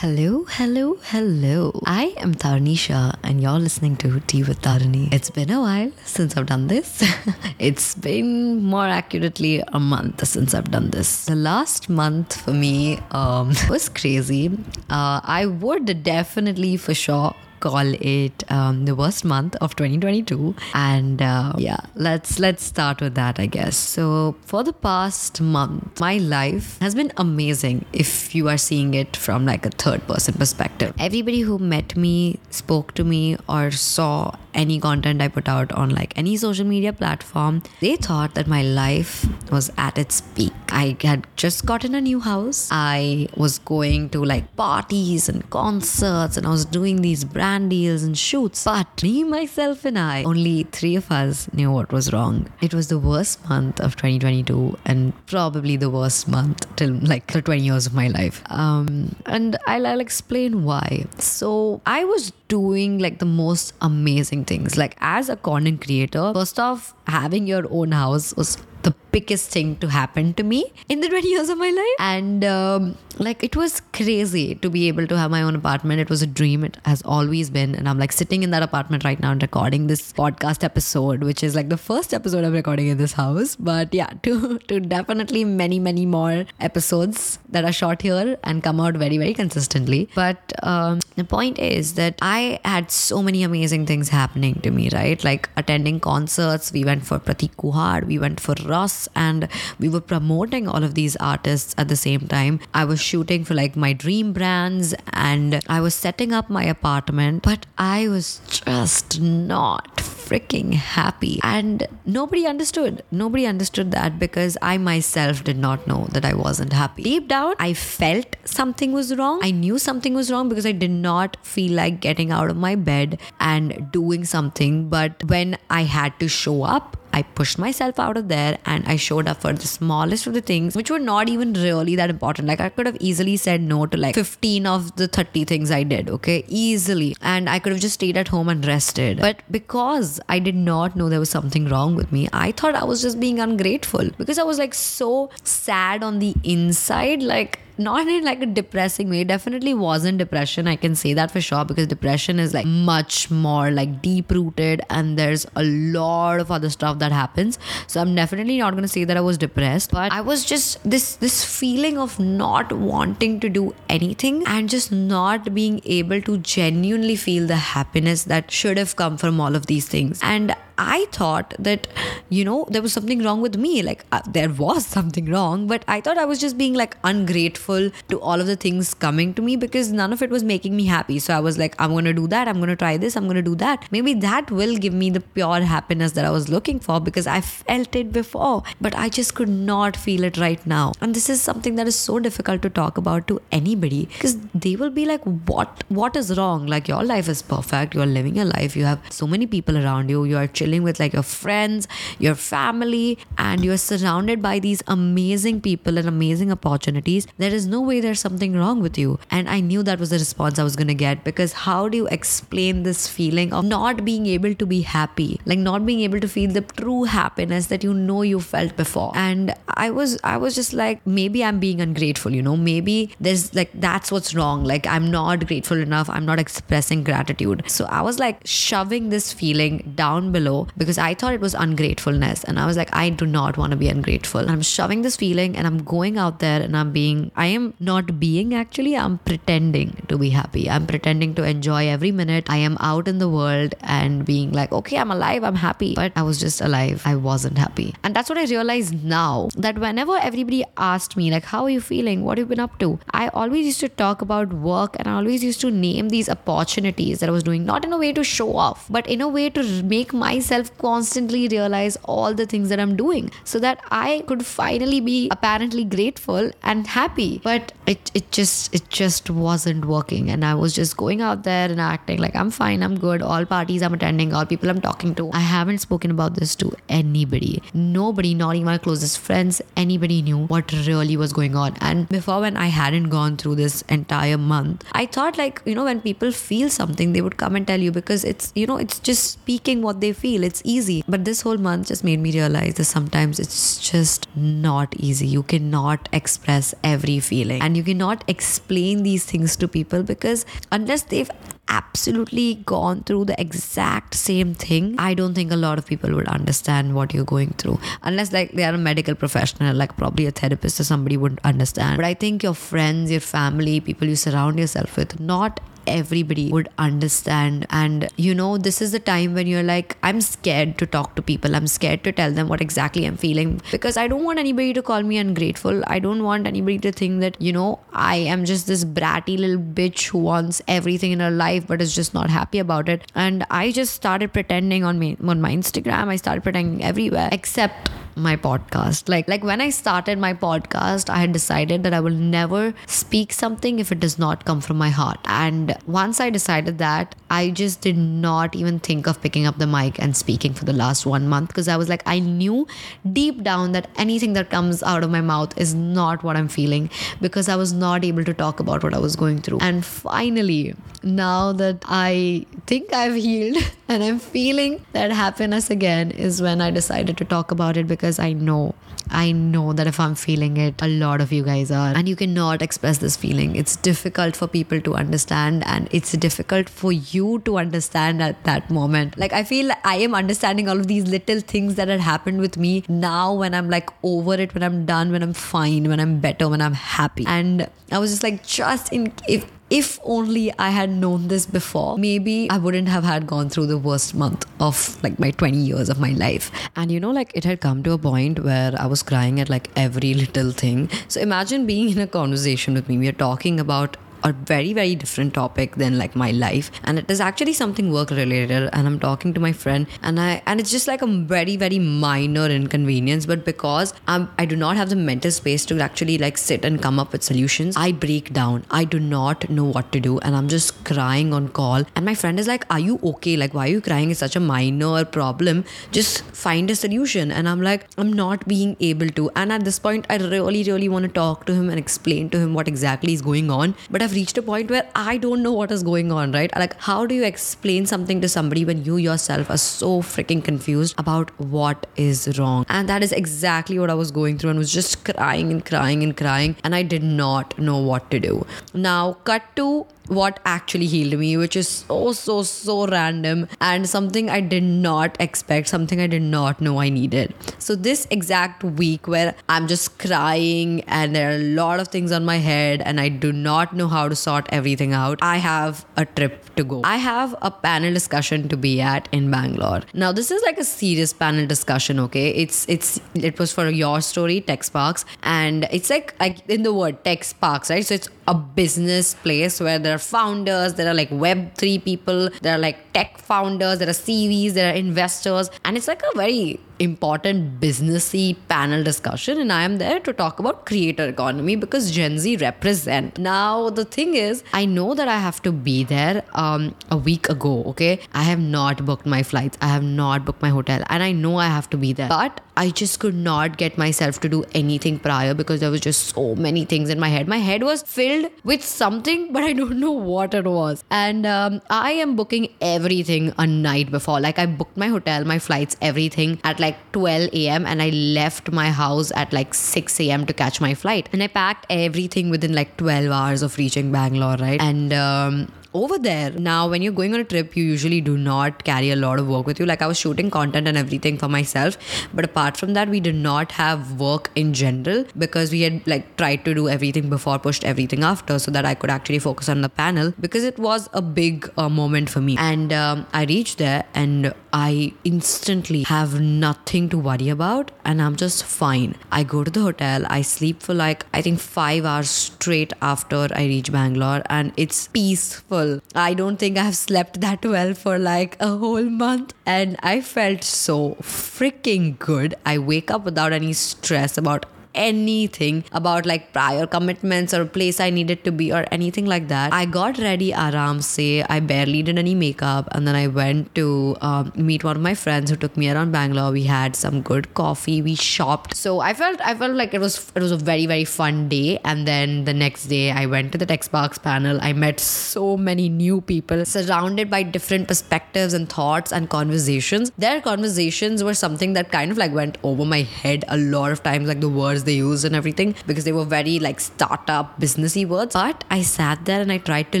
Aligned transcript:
Hello, 0.00 0.44
hello, 0.50 0.96
hello. 1.06 1.80
I 1.84 2.14
am 2.18 2.32
Tarini 2.32 2.78
Shah, 2.78 3.14
and 3.24 3.42
you're 3.42 3.58
listening 3.58 3.96
to 3.96 4.20
Tea 4.20 4.44
with 4.44 4.62
Tarini. 4.62 5.12
It's 5.12 5.28
been 5.28 5.50
a 5.50 5.60
while 5.60 5.90
since 6.04 6.36
I've 6.36 6.46
done 6.46 6.68
this. 6.68 7.02
it's 7.58 7.96
been 7.96 8.62
more 8.62 8.86
accurately 8.86 9.60
a 9.66 9.80
month 9.80 10.24
since 10.24 10.54
I've 10.54 10.70
done 10.70 10.90
this. 10.90 11.24
The 11.24 11.34
last 11.34 11.88
month 11.88 12.40
for 12.40 12.52
me 12.52 13.00
um, 13.10 13.54
was 13.68 13.88
crazy. 13.88 14.56
Uh, 14.88 15.20
I 15.24 15.46
would 15.46 16.04
definitely 16.04 16.76
for 16.76 16.94
sure 16.94 17.34
call 17.60 17.94
it 18.00 18.50
um, 18.50 18.84
the 18.84 18.94
worst 18.94 19.24
month 19.24 19.56
of 19.60 19.76
2022 19.76 20.54
and 20.74 21.20
uh, 21.20 21.52
yeah. 21.56 21.80
let's 21.94 22.38
let's 22.38 22.62
start 22.62 23.00
with 23.00 23.14
that 23.14 23.38
i 23.40 23.46
guess. 23.46 23.76
So 23.76 24.36
for 24.44 24.62
the 24.64 24.72
past 24.72 25.40
month 25.40 26.00
my 26.00 26.18
life 26.18 26.78
has 26.80 26.94
been 26.94 27.12
amazing 27.16 27.84
if 27.92 28.34
you 28.34 28.48
are 28.48 28.58
seeing 28.58 28.94
it 28.94 29.16
from 29.16 29.44
like 29.44 29.66
a 29.66 29.70
third 29.70 30.06
person 30.06 30.34
perspective 30.34 30.77
everybody 30.98 31.40
who 31.40 31.58
met 31.58 31.96
me 31.96 32.38
spoke 32.50 32.94
to 32.94 33.04
me 33.04 33.36
or 33.48 33.70
saw 33.70 34.32
any 34.54 34.80
content 34.80 35.22
I 35.22 35.28
put 35.28 35.48
out 35.48 35.72
on 35.72 35.90
like 35.90 36.12
any 36.16 36.36
social 36.36 36.66
media 36.66 36.92
platform, 36.92 37.62
they 37.80 37.96
thought 37.96 38.34
that 38.34 38.46
my 38.46 38.62
life 38.62 39.26
was 39.50 39.70
at 39.78 39.96
its 39.96 40.20
peak. 40.20 40.52
I 40.68 40.96
had 41.00 41.26
just 41.36 41.64
gotten 41.64 41.94
a 41.94 42.00
new 42.00 42.20
house. 42.20 42.68
I 42.70 43.28
was 43.36 43.58
going 43.58 44.10
to 44.10 44.24
like 44.24 44.54
parties 44.56 45.28
and 45.28 45.48
concerts 45.50 46.36
and 46.36 46.46
I 46.46 46.50
was 46.50 46.64
doing 46.64 47.02
these 47.02 47.24
brand 47.24 47.70
deals 47.70 48.02
and 48.02 48.18
shoots. 48.18 48.64
But 48.64 49.02
me, 49.02 49.24
myself, 49.24 49.84
and 49.84 49.98
I, 49.98 50.24
only 50.24 50.64
three 50.64 50.96
of 50.96 51.10
us 51.10 51.50
knew 51.52 51.70
what 51.70 51.92
was 51.92 52.12
wrong. 52.12 52.50
It 52.60 52.74
was 52.74 52.88
the 52.88 52.98
worst 52.98 53.48
month 53.48 53.80
of 53.80 53.96
2022 53.96 54.78
and 54.84 55.14
probably 55.26 55.76
the 55.76 55.90
worst 55.90 56.28
month 56.28 56.66
till 56.76 56.92
like 56.94 57.32
the 57.32 57.42
20 57.42 57.62
years 57.62 57.86
of 57.86 57.94
my 57.94 58.08
life. 58.08 58.42
Um, 58.50 59.14
and 59.26 59.56
I'll, 59.66 59.86
I'll 59.86 60.00
explain 60.00 60.64
why. 60.68 61.06
So 61.18 61.80
I 61.86 62.04
was 62.04 62.32
doing 62.48 62.98
like 62.98 63.18
the 63.18 63.26
most 63.26 63.74
amazing 63.80 64.44
things. 64.44 64.76
Like 64.76 64.96
as 65.00 65.28
a 65.28 65.36
content 65.36 65.84
creator, 65.84 66.32
first 66.34 66.58
off, 66.60 66.94
having 67.06 67.46
your 67.46 67.64
own 67.70 67.92
house 67.92 68.34
was 68.36 68.56
the 68.82 68.92
biggest 69.10 69.50
thing 69.50 69.76
to 69.76 69.88
happen 69.88 70.34
to 70.34 70.42
me 70.42 70.72
in 70.88 71.00
the 71.00 71.08
20 71.14 71.28
years 71.28 71.48
of 71.48 71.58
my 71.58 71.70
life. 71.70 71.96
And 71.98 72.44
um, 72.44 72.96
like 73.18 73.42
it 73.42 73.56
was 73.56 73.80
crazy 73.92 74.54
to 74.56 74.70
be 74.70 74.88
able 74.88 75.06
to 75.06 75.16
have 75.16 75.30
my 75.30 75.42
own 75.42 75.54
apartment. 75.54 76.00
It 76.00 76.10
was 76.10 76.22
a 76.22 76.26
dream. 76.26 76.64
It 76.64 76.76
has 76.84 77.02
always 77.02 77.50
been. 77.50 77.74
And 77.74 77.88
I'm 77.88 77.98
like 77.98 78.12
sitting 78.12 78.42
in 78.42 78.50
that 78.50 78.62
apartment 78.62 79.04
right 79.04 79.20
now 79.20 79.32
and 79.32 79.42
recording 79.42 79.86
this 79.86 80.12
podcast 80.12 80.64
episode, 80.64 81.24
which 81.24 81.42
is 81.42 81.54
like 81.54 81.68
the 81.68 81.76
first 81.76 82.14
episode 82.14 82.44
I'm 82.44 82.52
recording 82.52 82.88
in 82.88 82.98
this 82.98 83.12
house. 83.12 83.56
But 83.56 83.94
yeah, 83.94 84.06
to, 84.22 84.58
to 84.58 84.80
definitely 84.80 85.44
many, 85.44 85.78
many 85.78 86.06
more 86.06 86.46
episodes 86.60 87.38
that 87.48 87.64
are 87.64 87.72
shot 87.72 88.02
here 88.02 88.38
and 88.44 88.62
come 88.62 88.80
out 88.80 88.94
very, 88.94 89.18
very 89.18 89.34
consistently. 89.34 90.08
But 90.14 90.52
um, 90.62 91.00
the 91.16 91.24
point 91.24 91.58
is 91.58 91.94
that 91.94 92.14
I 92.22 92.60
had 92.64 92.90
so 92.90 93.22
many 93.22 93.42
amazing 93.42 93.86
things 93.86 94.08
happening 94.08 94.60
to 94.62 94.70
me, 94.70 94.88
right? 94.92 95.22
Like 95.22 95.48
attending 95.56 96.00
concerts. 96.00 96.72
We 96.72 96.84
went 96.84 97.06
for 97.06 97.18
Prateek 97.18 97.56
Kuhad, 97.56 98.06
we 98.06 98.18
went 98.18 98.40
for 98.40 98.54
Russ, 98.98 99.08
and 99.14 99.48
we 99.78 99.88
were 99.88 100.00
promoting 100.00 100.68
all 100.68 100.82
of 100.84 100.94
these 100.94 101.16
artists 101.16 101.74
at 101.78 101.88
the 101.88 101.96
same 101.96 102.26
time. 102.28 102.60
I 102.74 102.84
was 102.84 103.00
shooting 103.00 103.44
for 103.44 103.54
like 103.54 103.76
my 103.76 103.92
dream 103.92 104.32
brands 104.32 104.94
and 105.12 105.60
I 105.68 105.80
was 105.80 105.94
setting 105.94 106.32
up 106.32 106.50
my 106.50 106.64
apartment, 106.64 107.42
but 107.42 107.66
I 107.76 108.08
was 108.08 108.40
just 108.48 109.20
not 109.20 109.96
freaking 109.96 110.74
happy. 110.74 111.40
And 111.42 111.86
nobody 112.04 112.46
understood. 112.46 113.02
Nobody 113.10 113.46
understood 113.46 113.92
that 113.92 114.18
because 114.18 114.56
I 114.60 114.76
myself 114.78 115.44
did 115.44 115.58
not 115.58 115.86
know 115.86 116.06
that 116.12 116.24
I 116.24 116.34
wasn't 116.34 116.72
happy. 116.72 117.02
Deep 117.02 117.28
down, 117.28 117.54
I 117.58 117.72
felt 117.74 118.36
something 118.44 118.92
was 118.92 119.14
wrong. 119.16 119.40
I 119.42 119.50
knew 119.50 119.78
something 119.78 120.14
was 120.14 120.30
wrong 120.30 120.48
because 120.48 120.66
I 120.66 120.72
did 120.72 120.90
not 120.90 121.36
feel 121.42 121.72
like 121.72 122.00
getting 122.00 122.30
out 122.30 122.50
of 122.50 122.56
my 122.56 122.74
bed 122.74 123.18
and 123.40 123.90
doing 123.90 124.24
something. 124.24 124.88
But 124.88 125.24
when 125.28 125.56
I 125.70 125.84
had 125.84 126.18
to 126.20 126.28
show 126.28 126.62
up, 126.62 126.96
I 127.18 127.22
pushed 127.38 127.58
myself 127.58 127.98
out 127.98 128.16
of 128.16 128.28
there 128.28 128.58
and 128.64 128.86
I 128.86 128.96
showed 128.96 129.28
up 129.28 129.42
for 129.42 129.52
the 129.52 129.66
smallest 129.66 130.26
of 130.26 130.34
the 130.34 130.40
things, 130.40 130.76
which 130.80 130.90
were 130.90 130.98
not 130.98 131.28
even 131.28 131.52
really 131.52 131.96
that 131.96 132.10
important. 132.10 132.48
Like 132.48 132.60
I 132.60 132.68
could 132.68 132.86
have 132.86 132.96
easily 133.00 133.36
said 133.36 133.60
no 133.60 133.86
to 133.86 133.96
like 133.96 134.14
15 134.14 134.66
of 134.66 134.94
the 134.96 135.08
30 135.08 135.44
things 135.44 135.70
I 135.70 135.82
did, 135.82 136.10
okay? 136.18 136.44
Easily. 136.48 137.14
And 137.20 137.48
I 137.48 137.58
could 137.58 137.72
have 137.72 137.80
just 137.80 137.94
stayed 137.94 138.16
at 138.16 138.28
home 138.28 138.48
and 138.48 138.64
rested. 138.64 139.20
But 139.20 139.42
because 139.50 140.20
I 140.28 140.38
did 140.38 140.54
not 140.54 140.96
know 140.96 141.08
there 141.08 141.20
was 141.20 141.30
something 141.30 141.68
wrong 141.68 141.96
with 141.96 142.12
me, 142.12 142.28
I 142.32 142.52
thought 142.52 142.74
I 142.74 142.84
was 142.84 143.02
just 143.02 143.18
being 143.20 143.40
ungrateful 143.40 144.10
because 144.16 144.38
I 144.38 144.44
was 144.44 144.58
like 144.58 144.74
so 144.74 145.30
sad 145.44 146.02
on 146.02 146.18
the 146.18 146.34
inside. 146.44 147.22
Like, 147.22 147.60
not 147.78 148.06
in 148.08 148.24
like 148.24 148.42
a 148.42 148.46
depressing 148.46 149.10
way. 149.10 149.20
It 149.20 149.28
definitely 149.28 149.74
wasn't 149.74 150.18
depression. 150.18 150.66
I 150.66 150.76
can 150.76 150.94
say 150.94 151.14
that 151.14 151.30
for 151.30 151.40
sure 151.40 151.64
because 151.64 151.86
depression 151.86 152.38
is 152.38 152.54
like 152.54 152.66
much 152.66 153.30
more 153.30 153.70
like 153.70 154.02
deep 154.02 154.30
rooted 154.30 154.82
and 154.90 155.18
there's 155.18 155.46
a 155.56 155.64
lot 155.64 156.40
of 156.40 156.50
other 156.50 156.70
stuff 156.70 156.98
that 156.98 157.12
happens. 157.12 157.58
So 157.86 158.00
I'm 158.00 158.14
definitely 158.14 158.58
not 158.58 158.74
gonna 158.74 158.88
say 158.88 159.04
that 159.04 159.16
I 159.16 159.20
was 159.20 159.38
depressed, 159.38 159.90
but 159.92 160.12
I 160.12 160.20
was 160.20 160.44
just 160.44 160.82
this 160.88 161.16
this 161.16 161.44
feeling 161.44 161.98
of 161.98 162.18
not 162.18 162.72
wanting 162.72 163.40
to 163.40 163.48
do 163.48 163.74
anything 163.88 164.44
and 164.46 164.68
just 164.68 164.92
not 164.92 165.54
being 165.54 165.80
able 165.84 166.20
to 166.22 166.38
genuinely 166.38 167.16
feel 167.16 167.46
the 167.46 167.56
happiness 167.56 168.24
that 168.24 168.50
should 168.50 168.78
have 168.78 168.96
come 168.96 169.16
from 169.16 169.40
all 169.40 169.54
of 169.54 169.66
these 169.66 169.88
things. 169.88 170.20
And 170.22 170.54
I 170.78 171.06
thought 171.12 171.54
that, 171.58 171.88
you 172.28 172.44
know, 172.44 172.66
there 172.70 172.80
was 172.80 172.92
something 172.92 173.22
wrong 173.22 173.40
with 173.40 173.56
me. 173.56 173.82
Like, 173.82 174.04
uh, 174.12 174.22
there 174.26 174.48
was 174.48 174.86
something 174.96 175.26
wrong, 175.26 175.66
but 175.66 175.84
I 175.88 176.00
thought 176.00 176.18
I 176.18 176.24
was 176.24 176.38
just 176.38 176.56
being 176.56 176.74
like 176.74 176.96
ungrateful 177.04 177.90
to 178.08 178.20
all 178.20 178.40
of 178.40 178.46
the 178.46 178.56
things 178.56 178.94
coming 178.94 179.34
to 179.34 179.42
me 179.42 179.56
because 179.56 179.92
none 179.92 180.12
of 180.12 180.22
it 180.22 180.30
was 180.30 180.44
making 180.44 180.76
me 180.76 180.86
happy. 180.86 181.18
So 181.18 181.34
I 181.34 181.40
was 181.40 181.58
like, 181.58 181.74
I'm 181.78 181.90
going 181.90 182.04
to 182.04 182.12
do 182.12 182.26
that. 182.28 182.48
I'm 182.48 182.56
going 182.56 182.68
to 182.68 182.76
try 182.76 182.96
this. 182.96 183.16
I'm 183.16 183.24
going 183.24 183.36
to 183.36 183.42
do 183.42 183.56
that. 183.56 183.86
Maybe 183.90 184.14
that 184.14 184.50
will 184.50 184.76
give 184.76 184.94
me 184.94 185.10
the 185.10 185.20
pure 185.20 185.60
happiness 185.60 186.12
that 186.12 186.24
I 186.24 186.30
was 186.30 186.48
looking 186.48 186.78
for 186.78 187.00
because 187.00 187.26
I 187.26 187.40
felt 187.40 187.96
it 187.96 188.12
before, 188.12 188.62
but 188.80 188.94
I 188.94 189.08
just 189.08 189.34
could 189.34 189.48
not 189.48 189.96
feel 189.96 190.24
it 190.24 190.38
right 190.38 190.64
now. 190.66 190.92
And 191.00 191.14
this 191.14 191.28
is 191.28 191.42
something 191.42 191.74
that 191.74 191.88
is 191.88 191.96
so 191.96 192.18
difficult 192.18 192.62
to 192.62 192.70
talk 192.70 192.98
about 192.98 193.26
to 193.28 193.40
anybody 193.50 194.06
because 194.06 194.36
they 194.54 194.76
will 194.76 194.90
be 194.90 195.06
like, 195.06 195.22
what, 195.24 195.84
what 195.88 196.16
is 196.16 196.36
wrong? 196.38 196.66
Like, 196.66 196.88
your 196.88 197.02
life 197.02 197.28
is 197.28 197.42
perfect. 197.42 197.94
You're 197.94 198.06
living 198.06 198.36
your 198.36 198.44
life. 198.44 198.76
You 198.76 198.84
have 198.84 199.00
so 199.10 199.26
many 199.26 199.46
people 199.46 199.76
around 199.76 200.08
you. 200.10 200.24
You 200.24 200.36
are 200.36 200.46
with 200.76 201.00
like 201.00 201.12
your 201.12 201.22
friends, 201.22 201.88
your 202.18 202.34
family, 202.34 203.18
and 203.36 203.64
you're 203.64 203.76
surrounded 203.76 204.42
by 204.42 204.58
these 204.58 204.82
amazing 204.86 205.60
people 205.60 205.98
and 205.98 206.08
amazing 206.08 206.52
opportunities, 206.52 207.26
there 207.38 207.52
is 207.52 207.66
no 207.66 207.80
way 207.80 208.00
there's 208.00 208.20
something 208.20 208.54
wrong 208.54 208.80
with 208.80 208.98
you. 208.98 209.18
And 209.30 209.48
I 209.48 209.60
knew 209.60 209.82
that 209.82 209.98
was 209.98 210.10
the 210.10 210.18
response 210.18 210.58
I 210.58 210.64
was 210.64 210.76
going 210.76 210.88
to 210.88 210.94
get 210.94 211.24
because 211.24 211.52
how 211.52 211.88
do 211.88 211.96
you 211.96 212.06
explain 212.08 212.82
this 212.82 213.08
feeling 213.08 213.52
of 213.52 213.64
not 213.64 214.04
being 214.04 214.26
able 214.26 214.54
to 214.54 214.66
be 214.66 214.82
happy, 214.82 215.40
like 215.46 215.58
not 215.58 215.86
being 215.86 216.00
able 216.00 216.20
to 216.20 216.28
feel 216.28 216.50
the 216.50 216.60
true 216.60 217.04
happiness 217.04 217.66
that 217.66 217.84
you 217.84 217.94
know 217.94 218.22
you 218.22 218.40
felt 218.40 218.76
before? 218.76 219.12
And 219.14 219.54
I 219.68 219.90
was, 219.90 220.18
I 220.24 220.36
was 220.36 220.54
just 220.54 220.72
like, 220.72 221.06
maybe 221.06 221.44
I'm 221.44 221.58
being 221.58 221.80
ungrateful, 221.80 222.32
you 222.32 222.42
know, 222.42 222.56
maybe 222.56 223.14
there's 223.20 223.54
like, 223.54 223.70
that's 223.74 224.10
what's 224.10 224.34
wrong. 224.34 224.64
Like, 224.64 224.86
I'm 224.86 225.10
not 225.10 225.46
grateful 225.46 225.78
enough. 225.78 226.10
I'm 226.10 226.26
not 226.26 226.38
expressing 226.38 227.04
gratitude. 227.04 227.62
So 227.66 227.84
I 227.86 228.02
was 228.02 228.18
like 228.18 228.40
shoving 228.44 229.08
this 229.10 229.32
feeling 229.32 229.92
down 229.94 230.32
below 230.32 230.57
because 230.76 230.98
I 230.98 231.14
thought 231.14 231.34
it 231.34 231.40
was 231.40 231.54
ungratefulness. 231.54 232.44
And 232.44 232.58
I 232.58 232.66
was 232.66 232.76
like, 232.76 232.94
I 232.94 233.10
do 233.10 233.26
not 233.26 233.56
want 233.56 233.72
to 233.72 233.76
be 233.76 233.88
ungrateful. 233.88 234.40
And 234.40 234.50
I'm 234.50 234.62
shoving 234.62 235.02
this 235.02 235.16
feeling 235.16 235.56
and 235.56 235.66
I'm 235.66 235.78
going 235.84 236.18
out 236.18 236.38
there 236.38 236.60
and 236.62 236.76
I'm 236.76 236.92
being, 236.92 237.30
I 237.36 237.46
am 237.46 237.74
not 237.80 238.18
being 238.18 238.54
actually, 238.54 238.96
I'm 238.96 239.18
pretending 239.18 240.04
to 240.08 240.18
be 240.18 240.30
happy. 240.30 240.68
I'm 240.70 240.86
pretending 240.86 241.34
to 241.36 241.42
enjoy 241.42 241.88
every 241.88 242.12
minute. 242.12 242.48
I 242.48 242.58
am 242.58 242.76
out 242.80 243.08
in 243.08 243.18
the 243.18 243.28
world 243.28 243.74
and 243.80 244.24
being 244.24 244.52
like, 244.52 244.72
okay, 244.72 244.98
I'm 244.98 245.10
alive, 245.10 245.44
I'm 245.44 245.56
happy. 245.56 245.94
But 245.94 246.12
I 246.16 246.22
was 246.22 246.40
just 246.40 246.60
alive. 246.60 247.02
I 247.04 247.16
wasn't 247.16 247.58
happy. 247.58 247.94
And 248.02 248.14
that's 248.14 248.28
what 248.28 248.38
I 248.38 248.44
realized 248.44 249.04
now 249.04 249.48
that 249.56 249.78
whenever 249.78 250.16
everybody 250.16 250.64
asked 250.76 251.16
me, 251.16 251.30
like, 251.30 251.44
how 251.44 251.64
are 251.64 251.70
you 251.70 251.80
feeling? 251.80 252.24
What 252.24 252.38
have 252.38 252.46
you 252.46 252.56
been 252.56 252.60
up 252.60 252.78
to? 252.78 252.98
I 253.12 253.28
always 253.28 253.66
used 253.66 253.80
to 253.80 253.88
talk 253.88 254.22
about 254.22 254.52
work 254.52 254.96
and 254.98 255.08
I 255.08 255.14
always 255.14 255.44
used 255.44 255.60
to 255.60 255.70
name 255.70 256.08
these 256.08 256.28
opportunities 256.28 257.20
that 257.20 257.28
I 257.28 257.32
was 257.32 257.42
doing, 257.42 257.64
not 257.64 257.84
in 257.84 257.92
a 257.92 257.98
way 257.98 258.12
to 258.12 258.24
show 258.24 258.56
off, 258.56 258.86
but 258.90 259.06
in 259.06 259.20
a 259.20 259.28
way 259.28 259.50
to 259.50 259.82
make 259.82 260.12
myself 260.12 260.47
myself 260.48 260.76
constantly 260.78 261.48
realize 261.48 261.96
all 262.04 262.34
the 262.34 262.46
things 262.46 262.68
that 262.68 262.80
I'm 262.80 262.96
doing 262.96 263.30
so 263.44 263.58
that 263.58 263.80
I 263.90 264.24
could 264.26 264.44
finally 264.44 265.00
be 265.00 265.28
apparently 265.30 265.84
grateful 265.84 266.50
and 266.62 266.86
happy. 266.86 267.40
But 267.44 267.72
it, 267.86 268.10
it 268.14 268.30
just 268.32 268.74
it 268.74 268.88
just 268.88 269.30
wasn't 269.30 269.84
working. 269.84 270.30
And 270.30 270.44
I 270.44 270.54
was 270.54 270.74
just 270.74 270.96
going 270.96 271.20
out 271.20 271.42
there 271.44 271.70
and 271.70 271.80
acting 271.80 272.18
like 272.18 272.36
I'm 272.36 272.50
fine, 272.50 272.82
I'm 272.82 272.98
good. 272.98 273.22
All 273.22 273.44
parties 273.44 273.82
I'm 273.82 273.94
attending, 273.94 274.34
all 274.34 274.46
people 274.46 274.70
I'm 274.70 274.80
talking 274.80 275.14
to. 275.16 275.30
I 275.32 275.40
haven't 275.40 275.78
spoken 275.78 276.10
about 276.10 276.34
this 276.34 276.54
to 276.56 276.72
anybody. 276.88 277.62
Nobody, 277.74 278.34
not 278.34 278.54
even 278.56 278.66
my 278.66 278.78
closest 278.78 279.18
friends, 279.18 279.60
anybody 279.76 280.22
knew 280.22 280.46
what 280.46 280.72
really 280.86 281.16
was 281.16 281.32
going 281.32 281.56
on. 281.56 281.76
And 281.80 282.08
before 282.08 282.40
when 282.40 282.56
I 282.56 282.66
hadn't 282.66 283.08
gone 283.08 283.36
through 283.36 283.56
this 283.56 283.82
entire 283.82 284.38
month, 284.38 284.84
I 284.92 285.06
thought 285.06 285.38
like, 285.38 285.62
you 285.64 285.74
know, 285.74 285.84
when 285.84 286.00
people 286.00 286.32
feel 286.32 286.70
something, 286.70 287.12
they 287.12 287.20
would 287.20 287.36
come 287.36 287.56
and 287.56 287.66
tell 287.66 287.80
you 287.80 287.92
because 287.92 288.24
it's, 288.24 288.52
you 288.54 288.66
know, 288.66 288.76
it's 288.76 288.98
just 288.98 289.30
speaking 289.30 289.82
what 289.82 290.00
they 290.00 290.12
feel 290.12 290.27
feel. 290.28 290.44
It's 290.44 290.62
easy. 290.64 291.02
But 291.08 291.24
this 291.24 291.42
whole 291.42 291.58
month 291.68 291.88
just 291.88 292.04
made 292.04 292.20
me 292.20 292.32
realize 292.32 292.74
that 292.74 292.84
sometimes 292.84 293.38
it's 293.44 293.90
just 293.90 294.26
not 294.36 294.94
easy. 295.10 295.26
You 295.26 295.42
cannot 295.42 296.08
express 296.12 296.74
every 296.94 297.20
feeling 297.20 297.62
and 297.62 297.76
you 297.76 297.84
cannot 297.92 298.24
explain 298.34 299.02
these 299.02 299.24
things 299.24 299.56
to 299.56 299.68
people 299.68 300.02
because 300.02 300.44
unless 300.70 301.02
they've 301.02 301.30
absolutely 301.70 302.46
gone 302.72 303.02
through 303.04 303.24
the 303.30 303.38
exact 303.40 304.14
same 304.14 304.54
thing, 304.54 304.94
I 304.98 305.14
don't 305.14 305.34
think 305.34 305.52
a 305.52 305.56
lot 305.56 305.78
of 305.78 305.86
people 305.86 306.14
would 306.14 306.28
understand 306.28 306.94
what 306.94 307.14
you're 307.14 307.30
going 307.32 307.50
through. 307.62 307.78
Unless 308.02 308.32
like 308.32 308.52
they 308.52 308.64
are 308.64 308.74
a 308.74 308.78
medical 308.78 309.14
professional, 309.14 309.74
like 309.76 309.96
probably 309.96 310.26
a 310.26 310.30
therapist 310.30 310.80
or 310.80 310.84
somebody 310.84 311.16
would 311.16 311.40
understand. 311.44 311.98
But 311.98 312.06
I 312.06 312.14
think 312.14 312.42
your 312.42 312.54
friends, 312.54 313.10
your 313.10 313.20
family, 313.20 313.80
people 313.80 314.08
you 314.08 314.16
surround 314.16 314.58
yourself 314.58 314.96
with, 314.96 315.20
not 315.20 315.60
everybody 315.88 316.50
would 316.50 316.68
understand. 316.78 317.66
And 317.70 318.08
you 318.16 318.34
know, 318.34 318.58
this 318.58 318.80
is 318.80 318.92
the 318.92 319.00
time 319.00 319.34
when 319.34 319.46
you're 319.46 319.62
like, 319.62 319.96
I'm 320.02 320.20
scared 320.20 320.78
to 320.78 320.86
talk 320.86 321.16
to 321.16 321.22
people. 321.22 321.56
I'm 321.56 321.66
scared 321.66 322.04
to 322.04 322.12
tell 322.12 322.32
them 322.32 322.48
what 322.48 322.60
exactly 322.60 323.04
I'm 323.04 323.16
feeling 323.16 323.60
because 323.70 323.96
I 323.96 324.08
don't 324.08 324.24
want 324.24 324.38
anybody 324.38 324.72
to 324.74 324.82
call 324.82 325.02
me 325.02 325.18
ungrateful. 325.18 325.82
I 325.86 325.98
don't 325.98 326.22
want 326.22 326.46
anybody 326.46 326.78
to 326.78 326.92
think 326.92 327.20
that, 327.20 327.40
you 327.40 327.52
know, 327.52 327.80
I 327.92 328.16
am 328.16 328.44
just 328.44 328.66
this 328.66 328.84
bratty 328.84 329.38
little 329.38 329.58
bitch 329.58 330.08
who 330.08 330.18
wants 330.18 330.62
everything 330.68 331.12
in 331.12 331.20
her 331.20 331.30
life 331.30 331.66
but 331.66 331.80
is 331.82 331.94
just 331.94 332.14
not 332.14 332.30
happy 332.30 332.58
about 332.58 332.88
it. 332.88 333.10
And 333.14 333.46
I 333.50 333.72
just 333.72 333.94
started 333.94 334.32
pretending 334.32 334.84
on 334.84 334.98
me 334.98 335.16
on 335.22 335.40
my 335.40 335.54
Instagram. 335.54 336.08
I 336.08 336.16
started 336.16 336.42
pretending 336.42 336.84
everywhere 336.84 337.28
except 337.32 337.90
my 338.18 338.36
podcast. 338.36 339.08
Like 339.08 339.28
like 339.28 339.44
when 339.44 339.60
i 339.60 339.70
started 339.70 340.18
my 340.18 340.32
podcast 340.34 341.10
i 341.10 341.18
had 341.18 341.32
decided 341.32 341.82
that 341.82 341.94
i 341.94 342.00
will 342.00 342.18
never 342.34 342.74
speak 342.86 343.32
something 343.32 343.78
if 343.78 343.92
it 343.92 344.00
does 344.00 344.18
not 344.18 344.44
come 344.44 344.60
from 344.60 344.78
my 344.78 344.90
heart. 344.90 345.18
And 345.24 345.76
once 345.86 346.20
i 346.20 346.30
decided 346.30 346.78
that 346.78 347.14
i 347.30 347.50
just 347.50 347.80
did 347.80 347.96
not 347.96 348.56
even 348.56 348.78
think 348.88 349.06
of 349.06 349.20
picking 349.20 349.46
up 349.46 349.58
the 349.58 349.66
mic 349.66 349.98
and 349.98 350.16
speaking 350.16 350.54
for 350.54 350.64
the 350.64 350.72
last 350.72 351.06
one 351.06 351.28
month 351.28 351.48
because 351.48 351.68
i 351.68 351.76
was 351.76 351.88
like 351.88 352.02
i 352.06 352.18
knew 352.18 352.66
deep 353.12 353.42
down 353.42 353.72
that 353.72 353.88
anything 353.96 354.32
that 354.32 354.50
comes 354.50 354.82
out 354.82 355.04
of 355.04 355.10
my 355.10 355.20
mouth 355.20 355.56
is 355.66 355.74
not 355.74 356.22
what 356.22 356.36
i'm 356.36 356.48
feeling 356.48 356.88
because 357.20 357.48
i 357.48 357.56
was 357.56 357.72
not 357.72 358.04
able 358.04 358.24
to 358.24 358.34
talk 358.34 358.60
about 358.60 358.82
what 358.82 358.94
i 358.94 358.98
was 358.98 359.16
going 359.16 359.40
through. 359.40 359.58
And 359.60 359.84
finally 359.84 360.74
now 361.02 361.52
that 361.52 361.84
i 361.86 362.44
think 362.66 362.92
i've 362.92 363.14
healed 363.14 363.62
and 363.88 364.02
i'm 364.02 364.18
feeling 364.18 364.84
that 364.92 365.10
happiness 365.12 365.70
again 365.70 366.10
is 366.10 366.40
when 366.42 366.60
i 366.60 366.70
decided 366.70 367.16
to 367.16 367.24
talk 367.24 367.50
about 367.50 367.76
it 367.76 367.86
because 367.86 368.07
because 368.08 368.18
I 368.18 368.32
know 368.32 368.74
I 369.10 369.32
know 369.32 369.72
that 369.72 369.86
if 369.86 369.98
I'm 369.98 370.14
feeling 370.14 370.58
it, 370.58 370.82
a 370.82 370.88
lot 370.88 371.22
of 371.22 371.32
you 371.32 371.42
guys 371.42 371.70
are. 371.70 371.94
And 371.96 372.06
you 372.06 372.14
cannot 372.14 372.60
express 372.60 372.98
this 372.98 373.16
feeling. 373.16 373.56
It's 373.56 373.74
difficult 373.74 374.36
for 374.36 374.46
people 374.46 374.82
to 374.82 374.94
understand, 374.94 375.62
and 375.66 375.88
it's 375.90 376.12
difficult 376.12 376.68
for 376.68 376.92
you 376.92 377.38
to 377.46 377.56
understand 377.56 378.22
at 378.22 378.44
that 378.44 378.68
moment. 378.70 379.16
Like, 379.16 379.32
I 379.32 379.44
feel 379.44 379.72
I 379.82 379.96
am 379.96 380.14
understanding 380.14 380.68
all 380.68 380.78
of 380.78 380.88
these 380.88 381.08
little 381.08 381.40
things 381.40 381.76
that 381.76 381.88
had 381.88 382.00
happened 382.00 382.40
with 382.40 382.58
me 382.58 382.84
now 382.86 383.32
when 383.32 383.54
I'm 383.54 383.70
like 383.70 383.88
over 384.02 384.34
it, 384.34 384.52
when 384.52 384.62
I'm 384.62 384.84
done, 384.84 385.10
when 385.10 385.22
I'm 385.22 385.32
fine, 385.32 385.88
when 385.88 386.00
I'm 386.00 386.20
better, 386.20 386.46
when 386.46 386.60
I'm 386.60 386.74
happy. 386.74 387.24
And 387.26 387.66
I 387.90 387.98
was 387.98 388.10
just 388.10 388.22
like, 388.22 388.46
just 388.46 388.92
in 388.92 389.10
if 389.26 389.50
if 389.70 389.98
only 390.02 390.52
I 390.58 390.70
had 390.70 390.90
known 390.90 391.28
this 391.28 391.44
before, 391.46 391.98
maybe 391.98 392.48
I 392.50 392.58
wouldn't 392.58 392.88
have 392.88 393.04
had 393.04 393.26
gone 393.26 393.50
through 393.50 393.66
the 393.66 393.78
worst 393.78 394.14
month 394.14 394.46
of 394.60 395.02
like 395.02 395.18
my 395.18 395.30
20 395.30 395.56
years 395.56 395.88
of 395.88 396.00
my 396.00 396.12
life. 396.12 396.50
And 396.76 396.90
you 396.90 397.00
know, 397.00 397.10
like 397.10 397.32
it 397.34 397.44
had 397.44 397.60
come 397.60 397.82
to 397.82 397.92
a 397.92 397.98
point 397.98 398.42
where 398.42 398.72
I 398.78 398.86
was 398.86 399.02
crying 399.02 399.40
at 399.40 399.50
like 399.50 399.70
every 399.76 400.14
little 400.14 400.52
thing. 400.52 400.88
So 401.08 401.20
imagine 401.20 401.66
being 401.66 401.90
in 401.90 401.98
a 401.98 402.06
conversation 402.06 402.74
with 402.74 402.88
me. 402.88 402.98
We 402.98 403.08
are 403.08 403.12
talking 403.12 403.60
about 403.60 403.96
a 404.24 404.32
very 404.32 404.72
very 404.72 404.94
different 404.94 405.34
topic 405.34 405.76
than 405.76 405.98
like 405.98 406.14
my 406.16 406.30
life. 406.30 406.70
And 406.84 406.98
it 406.98 407.10
is 407.10 407.20
actually 407.20 407.52
something 407.52 407.92
work 407.92 408.10
related 408.10 408.68
and 408.72 408.86
i'm 408.86 408.98
talking 408.98 409.34
to 409.34 409.40
my 409.40 409.52
friend 409.52 409.86
and 410.02 410.20
i 410.20 410.42
and 410.46 410.60
it's 410.60 410.70
just 410.70 410.88
like 410.90 411.02
a 411.02 411.06
very 411.32 411.56
very 411.56 411.78
minor 411.78 412.46
inconvenience 412.46 413.26
but 413.26 413.44
because 413.44 413.92
i'm 414.06 414.28
i 414.38 414.44
do 414.44 414.56
not 414.56 414.76
have 414.76 414.90
the 414.90 414.96
mental 414.96 415.30
space 415.30 415.64
to 415.70 415.80
actually 415.80 416.18
like 416.18 416.38
sit 416.38 416.64
and 416.64 416.82
come 416.82 416.98
up 416.98 417.12
with 417.12 417.22
solutions 417.22 417.76
i 417.76 417.90
break 417.92 418.32
down. 418.32 418.64
I 418.70 418.84
do 418.84 418.98
not 419.00 419.48
know 419.50 419.64
what 419.64 419.90
to 419.92 420.00
do 420.00 420.18
and 420.20 420.36
i'm 420.36 420.48
just 420.48 420.84
crying 420.84 421.32
on 421.32 421.48
call. 421.48 421.84
And 421.96 422.04
my 422.04 422.14
friend 422.14 422.40
is 422.40 422.46
like 422.46 422.64
are 422.74 422.78
you 422.78 422.98
okay? 423.10 423.36
Like 423.36 423.54
why 423.54 423.66
are 423.66 423.72
you 423.72 423.80
crying? 423.80 424.10
It's 424.10 424.20
such 424.20 424.36
a 424.36 424.40
minor 424.40 425.04
problem. 425.04 425.64
Just 425.90 426.22
find 426.42 426.70
a 426.70 426.76
solution. 426.76 427.30
And 427.30 427.48
i'm 427.48 427.62
like 427.62 427.86
i'm 427.98 428.12
not 428.12 428.46
being 428.46 428.76
able 428.80 429.08
to. 429.20 429.30
And 429.34 429.52
at 429.52 429.64
this 429.64 429.78
point 429.78 430.06
i 430.10 430.16
really 430.16 430.62
really 430.70 430.88
want 430.88 431.04
to 431.04 431.12
talk 431.20 431.46
to 431.46 431.54
him 431.54 431.70
and 431.70 431.78
explain 431.78 432.30
to 432.30 432.38
him 432.38 432.54
what 432.54 432.68
exactly 432.68 433.12
is 433.12 433.22
going 433.22 433.50
on. 433.50 433.74
But 433.90 434.02
I've 434.08 434.14
reached 434.14 434.38
a 434.38 434.42
point 434.42 434.70
where 434.70 434.88
I 434.94 435.18
don't 435.18 435.42
know 435.42 435.52
what 435.52 435.70
is 435.70 435.82
going 435.82 436.10
on, 436.10 436.32
right? 436.32 436.50
Like, 436.56 436.80
how 436.80 437.04
do 437.04 437.14
you 437.14 437.24
explain 437.24 437.84
something 437.84 438.22
to 438.22 438.28
somebody 438.28 438.64
when 438.64 438.82
you 438.82 438.96
yourself 438.96 439.50
are 439.50 439.58
so 439.58 440.00
freaking 440.00 440.42
confused 440.42 440.94
about 440.96 441.30
what 441.38 441.86
is 441.96 442.38
wrong? 442.38 442.64
And 442.70 442.88
that 442.88 443.02
is 443.02 443.12
exactly 443.12 443.78
what 443.78 443.90
I 443.90 443.94
was 443.94 444.10
going 444.10 444.38
through 444.38 444.48
and 444.48 444.58
was 444.58 444.72
just 444.72 445.04
crying 445.04 445.52
and 445.52 445.62
crying 445.62 446.02
and 446.02 446.16
crying. 446.16 446.56
And 446.64 446.74
I 446.74 446.82
did 446.84 447.02
not 447.02 447.58
know 447.58 447.76
what 447.76 448.10
to 448.10 448.18
do. 448.18 448.46
Now, 448.72 449.18
cut 449.24 449.42
to 449.56 449.86
what 450.08 450.40
actually 450.44 450.86
healed 450.86 451.18
me, 451.18 451.36
which 451.36 451.56
is 451.56 451.68
so, 451.68 452.12
so, 452.12 452.42
so 452.42 452.86
random 452.86 453.48
and 453.60 453.88
something 453.88 454.30
I 454.30 454.40
did 454.40 454.62
not 454.62 455.16
expect, 455.20 455.68
something 455.68 456.00
I 456.00 456.06
did 456.06 456.22
not 456.22 456.60
know 456.60 456.80
I 456.80 456.88
needed. 456.88 457.34
So, 457.58 457.74
this 457.74 458.06
exact 458.10 458.64
week 458.64 459.06
where 459.06 459.34
I'm 459.48 459.68
just 459.68 459.98
crying 459.98 460.82
and 460.82 461.14
there 461.14 461.30
are 461.30 461.36
a 461.36 461.54
lot 461.54 461.80
of 461.80 461.88
things 461.88 462.12
on 462.12 462.24
my 462.24 462.36
head 462.36 462.82
and 462.82 463.00
I 463.00 463.08
do 463.08 463.32
not 463.32 463.74
know 463.74 463.88
how 463.88 464.08
to 464.08 464.16
sort 464.16 464.46
everything 464.50 464.92
out, 464.92 465.18
I 465.22 465.36
have 465.38 465.84
a 465.96 466.04
trip 466.04 466.54
to 466.56 466.64
go. 466.64 466.82
I 466.84 466.96
have 466.96 467.34
a 467.42 467.50
panel 467.50 467.92
discussion 467.92 468.48
to 468.48 468.56
be 468.56 468.80
at 468.80 469.08
in 469.12 469.30
Bangalore. 469.30 469.82
Now, 469.94 470.12
this 470.12 470.30
is 470.30 470.42
like 470.42 470.58
a 470.58 470.64
serious 470.64 471.12
panel 471.12 471.46
discussion, 471.46 472.00
okay? 472.00 472.30
It's, 472.30 472.68
it's, 472.68 473.00
it 473.14 473.38
was 473.38 473.52
for 473.52 473.64
YourStory, 473.64 474.44
Tech 474.44 474.64
Sparks, 474.64 475.04
and 475.22 475.66
it's 475.70 475.90
like, 475.90 476.14
like 476.20 476.48
in 476.48 476.62
the 476.62 476.72
word 476.72 477.04
Tech 477.04 477.24
Sparks, 477.24 477.70
right? 477.70 477.84
So, 477.84 477.94
it's 477.94 478.08
a 478.26 478.34
business 478.34 479.14
place 479.14 479.60
where 479.60 479.78
there 479.78 479.97
are 479.98 480.00
founders, 480.00 480.74
there 480.74 480.88
are 480.88 480.94
like 480.94 481.10
Web3 481.10 481.84
people, 481.84 482.30
there 482.42 482.54
are 482.54 482.58
like 482.58 482.92
tech 482.92 483.18
founders, 483.18 483.78
there 483.78 483.88
are 483.88 484.00
CVs, 484.06 484.52
there 484.52 484.72
are 484.72 484.76
investors, 484.76 485.50
and 485.64 485.76
it's 485.76 485.88
like 485.88 486.02
a 486.02 486.16
very 486.16 486.60
important 486.78 487.60
businessy 487.60 488.36
panel 488.48 488.82
discussion 488.82 489.38
and 489.38 489.52
I 489.52 489.62
am 489.62 489.78
there 489.78 490.00
to 490.00 490.12
talk 490.12 490.38
about 490.38 490.66
creator 490.66 491.08
economy 491.08 491.56
because 491.56 491.90
Gen 491.90 492.18
Z 492.18 492.36
represent. 492.36 493.18
Now 493.18 493.70
the 493.70 493.84
thing 493.84 494.14
is, 494.14 494.42
I 494.52 494.64
know 494.64 494.94
that 494.94 495.08
I 495.08 495.18
have 495.18 495.42
to 495.42 495.52
be 495.52 495.84
there 495.84 496.24
um, 496.32 496.74
a 496.90 496.96
week 496.96 497.28
ago. 497.28 497.64
Okay, 497.66 498.00
I 498.14 498.22
have 498.22 498.40
not 498.40 498.84
booked 498.84 499.06
my 499.06 499.22
flights, 499.22 499.58
I 499.60 499.68
have 499.68 499.82
not 499.82 500.24
booked 500.24 500.42
my 500.42 500.50
hotel, 500.50 500.82
and 500.88 501.02
I 501.02 501.12
know 501.12 501.36
I 501.36 501.46
have 501.46 501.70
to 501.70 501.76
be 501.76 501.92
there. 501.92 502.08
But 502.08 502.40
I 502.56 502.70
just 502.70 502.98
could 502.98 503.14
not 503.14 503.56
get 503.56 503.78
myself 503.78 504.18
to 504.20 504.28
do 504.28 504.44
anything 504.52 504.98
prior 504.98 505.32
because 505.32 505.60
there 505.60 505.70
was 505.70 505.80
just 505.80 506.12
so 506.12 506.34
many 506.34 506.64
things 506.64 506.90
in 506.90 506.98
my 506.98 507.08
head. 507.08 507.28
My 507.28 507.38
head 507.38 507.62
was 507.62 507.82
filled 507.82 508.32
with 508.42 508.64
something, 508.64 509.32
but 509.32 509.44
I 509.44 509.52
don't 509.52 509.78
know 509.78 509.92
what 509.92 510.34
it 510.34 510.44
was. 510.44 510.82
And 510.90 511.24
um, 511.24 511.60
I 511.70 511.92
am 511.92 512.16
booking 512.16 512.48
everything 512.60 513.32
a 513.38 513.46
night 513.46 513.92
before. 513.92 514.18
Like 514.18 514.40
I 514.40 514.46
booked 514.46 514.76
my 514.76 514.88
hotel, 514.88 515.24
my 515.24 515.38
flights, 515.38 515.76
everything 515.80 516.40
at 516.42 516.58
like 516.58 516.67
like 516.68 516.92
12 516.92 517.30
a.m. 517.32 517.66
and 517.66 517.82
I 517.82 517.90
left 517.90 518.52
my 518.52 518.70
house 518.70 519.12
at 519.14 519.32
like 519.32 519.54
6 519.54 520.00
a.m. 520.00 520.26
to 520.26 520.32
catch 520.32 520.60
my 520.60 520.74
flight. 520.74 521.08
And 521.12 521.22
I 521.22 521.28
packed 521.28 521.66
everything 521.70 522.30
within 522.30 522.54
like 522.54 522.76
12 522.76 523.10
hours 523.10 523.42
of 523.42 523.56
reaching 523.58 523.92
Bangalore, 523.92 524.36
right? 524.36 524.60
And 524.60 524.92
um, 524.92 525.52
over 525.82 525.98
there. 525.98 526.30
Now, 526.30 526.68
when 526.68 526.82
you're 526.82 526.92
going 527.00 527.14
on 527.14 527.20
a 527.20 527.24
trip, 527.24 527.56
you 527.56 527.64
usually 527.64 528.00
do 528.00 528.16
not 528.18 528.64
carry 528.64 528.90
a 528.90 528.96
lot 528.96 529.18
of 529.18 529.28
work 529.28 529.46
with 529.46 529.60
you. 529.60 529.66
Like 529.66 529.82
I 529.82 529.86
was 529.86 529.98
shooting 529.98 530.30
content 530.30 530.68
and 530.68 530.76
everything 530.76 531.18
for 531.18 531.28
myself, 531.28 531.78
but 532.12 532.24
apart 532.24 532.56
from 532.56 532.74
that, 532.74 532.88
we 532.88 533.00
did 533.00 533.14
not 533.14 533.52
have 533.52 534.00
work 534.00 534.30
in 534.34 534.52
general 534.54 535.04
because 535.16 535.52
we 535.52 535.62
had 535.62 535.86
like 535.86 536.16
tried 536.16 536.44
to 536.44 536.54
do 536.54 536.68
everything 536.68 537.08
before, 537.08 537.38
pushed 537.38 537.64
everything 537.64 538.02
after, 538.02 538.38
so 538.38 538.50
that 538.50 538.64
I 538.64 538.74
could 538.74 538.90
actually 538.90 539.18
focus 539.18 539.48
on 539.48 539.60
the 539.60 539.68
panel 539.68 540.12
because 540.20 540.44
it 540.44 540.58
was 540.58 540.88
a 540.92 541.02
big 541.02 541.50
uh, 541.56 541.68
moment 541.68 542.10
for 542.10 542.20
me. 542.20 542.36
And 542.38 542.72
um, 542.72 543.06
I 543.12 543.24
reached 543.24 543.58
there 543.58 543.84
and 543.94 544.32
I 544.52 544.92
instantly 545.04 545.82
have 545.82 546.20
nothing 546.20 546.88
to 546.90 546.98
worry 546.98 547.28
about, 547.28 547.70
and 547.84 548.00
I'm 548.00 548.16
just 548.16 548.44
fine. 548.44 548.96
I 549.12 549.22
go 549.22 549.44
to 549.44 549.50
the 549.50 549.60
hotel, 549.60 550.04
I 550.08 550.22
sleep 550.22 550.62
for 550.62 550.74
like 550.74 551.04
I 551.12 551.22
think 551.22 551.38
five 551.40 551.84
hours 551.84 552.10
straight 552.10 552.72
after 552.80 553.28
I 553.34 553.44
reach 553.44 553.70
Bangalore, 553.70 554.22
and 554.26 554.52
it's 554.56 554.88
peaceful 554.88 555.67
I 555.94 556.14
don't 556.14 556.38
think 556.38 556.58
I've 556.58 556.76
slept 556.76 557.20
that 557.20 557.44
well 557.44 557.74
for 557.74 557.98
like 557.98 558.36
a 558.40 558.56
whole 558.56 558.84
month. 558.84 559.34
And 559.46 559.76
I 559.82 560.00
felt 560.00 560.44
so 560.44 560.96
freaking 561.02 561.98
good. 561.98 562.34
I 562.44 562.58
wake 562.58 562.90
up 562.90 563.04
without 563.04 563.32
any 563.32 563.52
stress 563.52 564.18
about 564.18 564.46
anything 564.78 565.64
about 565.72 566.06
like 566.06 566.32
prior 566.32 566.66
commitments 566.66 567.34
or 567.34 567.44
place 567.44 567.80
I 567.80 567.90
needed 567.90 568.24
to 568.24 568.32
be 568.32 568.52
or 568.52 568.64
anything 568.70 569.06
like 569.06 569.28
that. 569.28 569.52
I 569.52 569.64
got 569.64 569.98
ready 569.98 570.32
aram 570.32 570.80
se. 570.80 571.24
I 571.36 571.40
barely 571.40 571.82
did 571.82 571.98
any 571.98 572.14
makeup 572.14 572.68
and 572.72 572.86
then 572.86 572.94
I 572.94 573.06
went 573.08 573.54
to 573.56 573.96
um, 574.00 574.32
meet 574.36 574.64
one 574.64 574.76
of 574.76 574.82
my 574.82 574.94
friends 574.94 575.30
who 575.30 575.36
took 575.36 575.56
me 575.56 575.70
around 575.70 575.92
Bangalore. 575.92 576.30
We 576.32 576.44
had 576.44 576.76
some 576.76 577.02
good 577.02 577.32
coffee. 577.34 577.82
We 577.82 577.94
shopped. 577.94 578.56
So 578.56 578.80
I 578.80 578.94
felt 578.94 579.20
I 579.20 579.34
felt 579.34 579.54
like 579.62 579.74
it 579.74 579.80
was 579.80 579.98
it 580.14 580.22
was 580.22 580.32
a 580.32 580.36
very 580.36 580.66
very 580.66 580.84
fun 580.84 581.28
day. 581.28 581.58
And 581.64 581.86
then 581.86 582.24
the 582.24 582.34
next 582.34 582.66
day 582.66 582.90
I 582.90 583.06
went 583.06 583.32
to 583.32 583.38
the 583.38 583.46
Tech 583.46 583.64
Sparks 583.64 583.98
panel. 583.98 584.38
I 584.40 584.52
met 584.52 584.80
so 584.80 585.36
many 585.36 585.68
new 585.68 586.00
people 586.00 586.44
surrounded 586.44 587.10
by 587.10 587.22
different 587.22 587.68
perspectives 587.68 588.34
and 588.34 588.48
thoughts 588.48 588.92
and 588.92 589.10
conversations. 589.10 589.92
Their 589.98 590.20
conversations 590.20 591.04
were 591.04 591.14
something 591.14 591.52
that 591.54 591.72
kind 591.72 591.90
of 591.90 591.98
like 591.98 592.12
went 592.12 592.38
over 592.42 592.64
my 592.64 592.82
head 592.82 593.24
a 593.28 593.36
lot 593.36 593.72
of 593.72 593.82
times, 593.82 594.08
like 594.08 594.20
the 594.20 594.28
words 594.28 594.64
they 594.68 594.76
used 594.76 595.04
and 595.10 595.16
everything, 595.22 595.54
because 595.66 595.84
they 595.88 595.96
were 595.98 596.04
very 596.04 596.38
like 596.38 596.60
startup 596.60 597.40
businessy 597.40 597.86
words. 597.94 598.14
But 598.14 598.44
I 598.50 598.62
sat 598.62 599.04
there 599.04 599.20
and 599.20 599.32
I 599.32 599.38
tried 599.38 599.72
to 599.72 599.80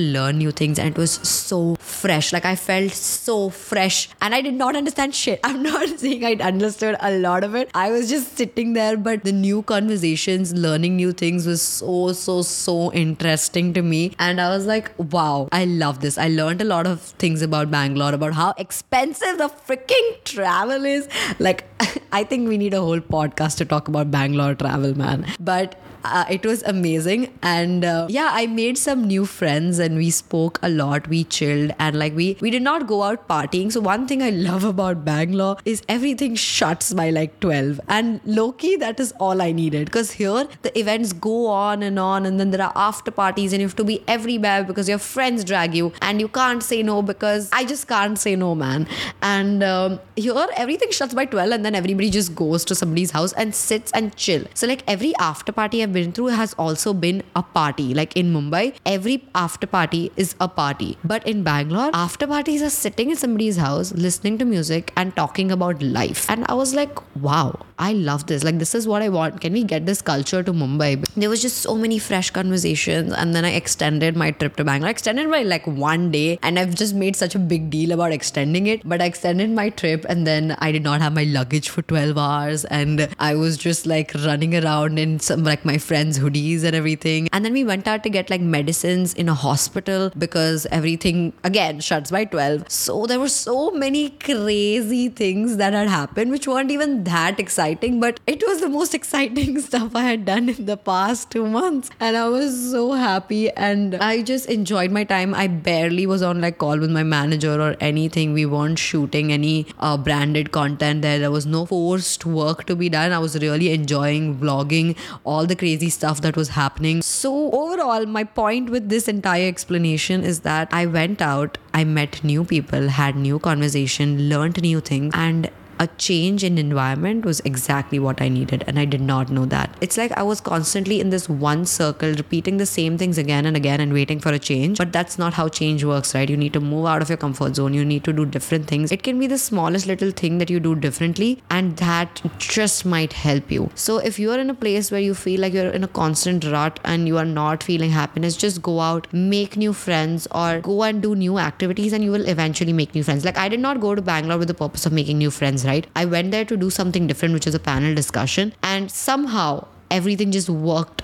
learn 0.00 0.38
new 0.38 0.50
things 0.50 0.78
and 0.78 0.88
it 0.88 0.98
was 0.98 1.12
so 1.12 1.76
fresh. 1.76 2.32
Like 2.32 2.44
I 2.44 2.56
felt 2.56 2.92
so 2.92 3.50
fresh 3.50 4.08
and 4.20 4.34
I 4.34 4.40
did 4.40 4.54
not 4.54 4.76
understand 4.76 5.14
shit. 5.14 5.40
I'm 5.48 5.62
not 5.62 5.98
saying 5.98 6.24
I 6.24 6.34
understood 6.50 6.96
a 7.00 7.12
lot 7.18 7.44
of 7.44 7.54
it. 7.54 7.70
I 7.74 7.90
was 7.90 8.08
just 8.08 8.36
sitting 8.36 8.72
there, 8.72 8.96
but 8.96 9.24
the 9.24 9.32
new 9.32 9.62
conversations, 9.62 10.54
learning 10.54 10.96
new 10.96 11.12
things 11.12 11.46
was 11.46 11.62
so, 11.62 12.12
so, 12.12 12.42
so 12.42 12.92
interesting 12.92 13.72
to 13.74 13.82
me. 13.82 14.14
And 14.18 14.40
I 14.40 14.48
was 14.56 14.66
like, 14.66 14.92
wow, 14.98 15.48
I 15.52 15.64
love 15.64 16.00
this. 16.00 16.18
I 16.18 16.28
learned 16.28 16.60
a 16.60 16.64
lot 16.64 16.86
of 16.86 17.00
things 17.24 17.42
about 17.42 17.70
Bangalore, 17.70 18.14
about 18.14 18.34
how 18.34 18.54
expensive 18.56 19.38
the 19.38 19.48
freaking 19.48 20.24
travel 20.24 20.84
is. 20.84 21.08
Like, 21.38 21.64
I 22.12 22.24
think 22.24 22.48
we 22.48 22.58
need 22.58 22.74
a 22.74 22.80
whole 22.80 23.00
podcast 23.00 23.56
to 23.58 23.64
talk 23.64 23.88
about 23.88 24.10
Bangalore 24.10 24.54
travel, 24.54 24.77
man. 24.94 25.26
But 25.40 25.76
uh, 26.04 26.24
it 26.30 26.44
was 26.44 26.62
amazing. 26.62 27.32
And 27.42 27.84
uh, 27.84 28.06
yeah 28.08 28.30
i 28.32 28.46
made 28.46 28.78
some 28.78 29.06
new 29.06 29.24
friends 29.26 29.78
and 29.78 29.96
we 29.96 30.10
spoke 30.10 30.58
a 30.62 30.68
lot. 30.68 31.08
We 31.08 31.24
chilled 31.24 31.72
and 31.78 31.98
like 31.98 32.14
we 32.14 32.36
we 32.40 32.50
did 32.50 32.62
not 32.62 32.86
go 32.86 33.02
out 33.02 33.26
partying. 33.28 33.72
So 33.72 33.80
one 33.80 34.06
thing 34.06 34.22
i 34.22 34.30
love 34.30 34.64
about 34.64 35.04
bangalore 35.04 35.56
is 35.64 35.82
everything 35.88 36.34
shuts 36.34 36.92
by 36.92 37.10
like 37.10 37.38
12 37.40 37.80
and 37.88 38.20
low-key 38.24 38.76
that 38.76 39.00
is 39.00 39.12
all 39.18 39.42
i 39.42 39.52
needed. 39.52 39.86
Because 39.86 40.12
here 40.12 40.46
the 40.62 40.78
events 40.78 41.12
go 41.12 41.46
on 41.46 41.82
and 41.82 41.98
on 41.98 42.26
and 42.26 42.40
then 42.40 42.50
there 42.50 42.62
are 42.62 42.72
after 42.74 43.10
parties 43.10 43.52
and 43.52 43.60
you 43.60 43.68
have 43.68 43.76
to 43.76 43.84
be 43.84 44.02
everywhere 44.06 44.64
because 44.64 44.88
your 44.88 44.98
friends 44.98 45.44
drag 45.44 45.74
you 45.74 45.92
and 46.02 46.20
you 46.20 46.28
can't 46.28 46.62
say 46.62 46.82
no 46.82 47.00
because 47.02 47.48
i 47.52 47.64
just 47.64 47.88
can't 47.88 48.18
say 48.18 48.36
no 48.36 48.54
man. 48.54 48.86
And 49.22 49.62
um, 49.62 50.00
here 50.16 50.46
everything 50.56 50.90
shuts 50.90 51.14
by 51.14 51.24
12 51.24 51.52
and 51.52 51.64
then 51.64 51.74
everybody 51.74 52.10
just 52.10 52.34
goes 52.34 52.64
to 52.66 52.74
somebody's 52.74 53.10
house 53.10 53.32
and 53.32 53.54
sits 53.54 53.92
and 53.92 54.14
chill. 54.16 54.44
So 54.54 54.66
like 54.66 54.82
every 54.86 55.14
after 55.16 55.52
party 55.52 55.82
I've 55.82 55.92
been 55.92 55.97
through 56.06 56.26
has 56.26 56.54
also 56.54 56.92
been 56.92 57.22
a 57.36 57.42
party. 57.42 57.94
Like 57.94 58.16
in 58.16 58.32
Mumbai, 58.32 58.74
every 58.86 59.24
after 59.34 59.66
party 59.66 60.10
is 60.16 60.34
a 60.40 60.48
party. 60.48 60.96
But 61.04 61.26
in 61.26 61.42
Bangalore, 61.42 61.90
after 61.92 62.26
parties 62.26 62.62
are 62.62 62.70
sitting 62.70 63.10
in 63.10 63.16
somebody's 63.16 63.56
house, 63.56 63.92
listening 63.92 64.38
to 64.38 64.44
music 64.44 64.92
and 64.96 65.14
talking 65.16 65.50
about 65.50 65.82
life. 65.82 66.28
And 66.30 66.44
I 66.48 66.54
was 66.54 66.74
like, 66.74 66.98
wow, 67.16 67.66
I 67.78 67.92
love 67.92 68.26
this. 68.26 68.44
Like, 68.44 68.58
this 68.58 68.74
is 68.74 68.86
what 68.88 69.02
I 69.02 69.08
want. 69.08 69.40
Can 69.40 69.52
we 69.52 69.64
get 69.64 69.86
this 69.86 70.02
culture 70.02 70.42
to 70.42 70.52
Mumbai? 70.52 71.06
There 71.16 71.30
was 71.30 71.42
just 71.42 71.58
so 71.58 71.76
many 71.76 71.98
fresh 71.98 72.30
conversations. 72.30 73.12
And 73.12 73.34
then 73.34 73.44
I 73.44 73.52
extended 73.52 74.16
my 74.16 74.30
trip 74.32 74.56
to 74.56 74.64
Bangalore. 74.64 74.88
I 74.88 74.90
extended 74.90 75.30
by 75.30 75.42
like 75.42 75.66
one 75.66 76.10
day. 76.10 76.38
And 76.42 76.58
I've 76.58 76.74
just 76.74 76.94
made 76.94 77.16
such 77.16 77.34
a 77.34 77.38
big 77.38 77.70
deal 77.70 77.92
about 77.92 78.12
extending 78.12 78.66
it. 78.66 78.82
But 78.88 79.00
I 79.00 79.06
extended 79.06 79.50
my 79.50 79.70
trip 79.70 80.04
and 80.08 80.26
then 80.26 80.56
I 80.58 80.72
did 80.72 80.82
not 80.82 81.00
have 81.00 81.12
my 81.12 81.24
luggage 81.24 81.68
for 81.68 81.82
12 81.82 82.18
hours. 82.18 82.64
And 82.66 83.08
I 83.18 83.34
was 83.34 83.56
just 83.56 83.86
like 83.86 84.12
running 84.14 84.54
around 84.54 84.98
in 84.98 85.18
some 85.20 85.44
like 85.44 85.64
my 85.64 85.77
friends' 85.78 86.18
hoodies 86.18 86.64
and 86.64 86.74
everything. 86.74 87.28
And 87.32 87.44
then 87.44 87.52
we 87.52 87.64
went 87.64 87.88
out 87.88 88.02
to 88.04 88.10
get 88.10 88.30
like 88.30 88.40
medicines 88.40 89.14
in 89.14 89.28
a 89.28 89.34
hospital 89.34 90.10
because 90.16 90.66
everything 90.70 91.32
again 91.44 91.80
shuts 91.80 92.10
by 92.10 92.24
12. 92.24 92.70
So 92.70 93.06
there 93.06 93.20
were 93.20 93.28
so 93.28 93.70
many 93.70 94.10
crazy 94.10 95.08
things 95.08 95.56
that 95.56 95.72
had 95.72 95.88
happened, 95.88 96.30
which 96.30 96.46
weren't 96.46 96.70
even 96.70 97.04
that 97.04 97.40
exciting, 97.40 98.00
but 98.00 98.20
it 98.26 98.42
was 98.46 98.60
the 98.60 98.68
most 98.68 98.94
exciting 99.00 99.60
stuff 99.60 99.94
I 99.94 100.02
had 100.02 100.24
done 100.24 100.48
in 100.48 100.66
the 100.66 100.76
past 100.76 101.30
two 101.30 101.46
months. 101.46 101.90
And 102.00 102.16
I 102.16 102.28
was 102.28 102.70
so 102.70 102.92
happy 102.92 103.50
and 103.50 103.94
I 103.96 104.22
just 104.22 104.46
enjoyed 104.46 104.90
my 104.90 105.04
time. 105.04 105.34
I 105.34 105.46
barely 105.46 106.06
was 106.06 106.22
on 106.22 106.40
like 106.40 106.58
call 106.58 106.78
with 106.78 106.90
my 106.90 107.02
manager 107.02 107.60
or 107.60 107.76
anything. 107.80 108.32
We 108.32 108.46
weren't 108.46 108.78
shooting 108.78 109.32
any 109.32 109.66
uh, 109.78 109.96
branded 109.96 110.52
content 110.52 111.02
there. 111.02 111.18
There 111.18 111.30
was 111.30 111.46
no 111.46 111.66
forced 111.66 112.24
work 112.26 112.64
to 112.66 112.76
be 112.76 112.88
done. 112.88 113.12
I 113.12 113.18
was 113.18 113.38
really 113.38 113.72
enjoying 113.72 114.38
vlogging 114.38 114.96
all 115.24 115.46
the 115.46 115.56
crazy 115.68 115.90
stuff 115.90 116.20
that 116.22 116.36
was 116.36 116.48
happening. 116.56 117.02
So, 117.02 117.30
overall, 117.52 118.06
my 118.06 118.24
point 118.24 118.70
with 118.70 118.88
this 118.88 119.06
entire 119.06 119.48
explanation 119.48 120.22
is 120.24 120.40
that 120.40 120.68
I 120.72 120.86
went 120.86 121.20
out, 121.20 121.58
I 121.74 121.84
met 121.84 122.24
new 122.24 122.44
people, 122.44 122.88
had 122.88 123.16
new 123.16 123.38
conversation, 123.38 124.30
learned 124.30 124.62
new 124.62 124.80
things, 124.80 125.12
and 125.14 125.50
a 125.78 125.86
change 125.98 126.44
in 126.44 126.58
environment 126.58 127.24
was 127.24 127.40
exactly 127.40 127.98
what 127.98 128.20
I 128.20 128.28
needed. 128.28 128.64
And 128.66 128.78
I 128.78 128.84
did 128.84 129.00
not 129.00 129.30
know 129.30 129.44
that. 129.46 129.76
It's 129.80 129.96
like 129.96 130.12
I 130.12 130.22
was 130.22 130.40
constantly 130.40 131.00
in 131.00 131.10
this 131.10 131.28
one 131.28 131.66
circle, 131.66 132.12
repeating 132.12 132.56
the 132.56 132.66
same 132.66 132.98
things 132.98 133.18
again 133.18 133.46
and 133.46 133.56
again 133.56 133.80
and 133.80 133.92
waiting 133.92 134.20
for 134.20 134.30
a 134.30 134.38
change. 134.38 134.78
But 134.78 134.92
that's 134.92 135.18
not 135.18 135.34
how 135.34 135.48
change 135.48 135.84
works, 135.84 136.14
right? 136.14 136.28
You 136.28 136.36
need 136.36 136.52
to 136.54 136.60
move 136.60 136.86
out 136.86 137.02
of 137.02 137.08
your 137.08 137.18
comfort 137.18 137.56
zone. 137.56 137.74
You 137.74 137.84
need 137.84 138.04
to 138.04 138.12
do 138.12 138.26
different 138.26 138.66
things. 138.66 138.92
It 138.92 139.02
can 139.02 139.18
be 139.18 139.26
the 139.26 139.38
smallest 139.38 139.86
little 139.86 140.10
thing 140.10 140.38
that 140.38 140.50
you 140.50 140.60
do 140.60 140.74
differently, 140.74 141.42
and 141.50 141.76
that 141.76 142.22
just 142.38 142.84
might 142.84 143.12
help 143.12 143.50
you. 143.50 143.70
So 143.74 143.98
if 143.98 144.18
you 144.18 144.30
are 144.32 144.38
in 144.38 144.50
a 144.50 144.54
place 144.54 144.90
where 144.90 145.00
you 145.00 145.14
feel 145.14 145.40
like 145.40 145.52
you're 145.52 145.70
in 145.70 145.84
a 145.84 145.88
constant 145.88 146.44
rut 146.44 146.80
and 146.84 147.06
you 147.06 147.18
are 147.18 147.24
not 147.24 147.62
feeling 147.62 147.90
happiness, 147.90 148.36
just 148.36 148.62
go 148.62 148.80
out, 148.80 149.06
make 149.12 149.56
new 149.56 149.72
friends, 149.72 150.26
or 150.32 150.60
go 150.60 150.82
and 150.82 151.02
do 151.02 151.14
new 151.14 151.38
activities, 151.38 151.92
and 151.92 152.02
you 152.02 152.10
will 152.10 152.26
eventually 152.26 152.72
make 152.72 152.94
new 152.94 153.02
friends. 153.02 153.24
Like 153.24 153.38
I 153.38 153.48
did 153.48 153.60
not 153.60 153.80
go 153.80 153.94
to 153.94 154.02
Bangalore 154.02 154.38
with 154.38 154.48
the 154.48 154.54
purpose 154.54 154.86
of 154.86 154.92
making 154.92 155.18
new 155.18 155.30
friends, 155.30 155.64
right? 155.68 155.86
I 155.94 156.04
went 156.04 156.32
there 156.32 156.44
to 156.46 156.56
do 156.56 156.70
something 156.70 157.06
different, 157.06 157.34
which 157.34 157.46
is 157.46 157.54
a 157.54 157.60
panel 157.60 157.94
discussion, 157.94 158.54
and 158.62 158.90
somehow 158.90 159.66
everything 159.90 160.32
just 160.32 160.50
worked 160.50 161.02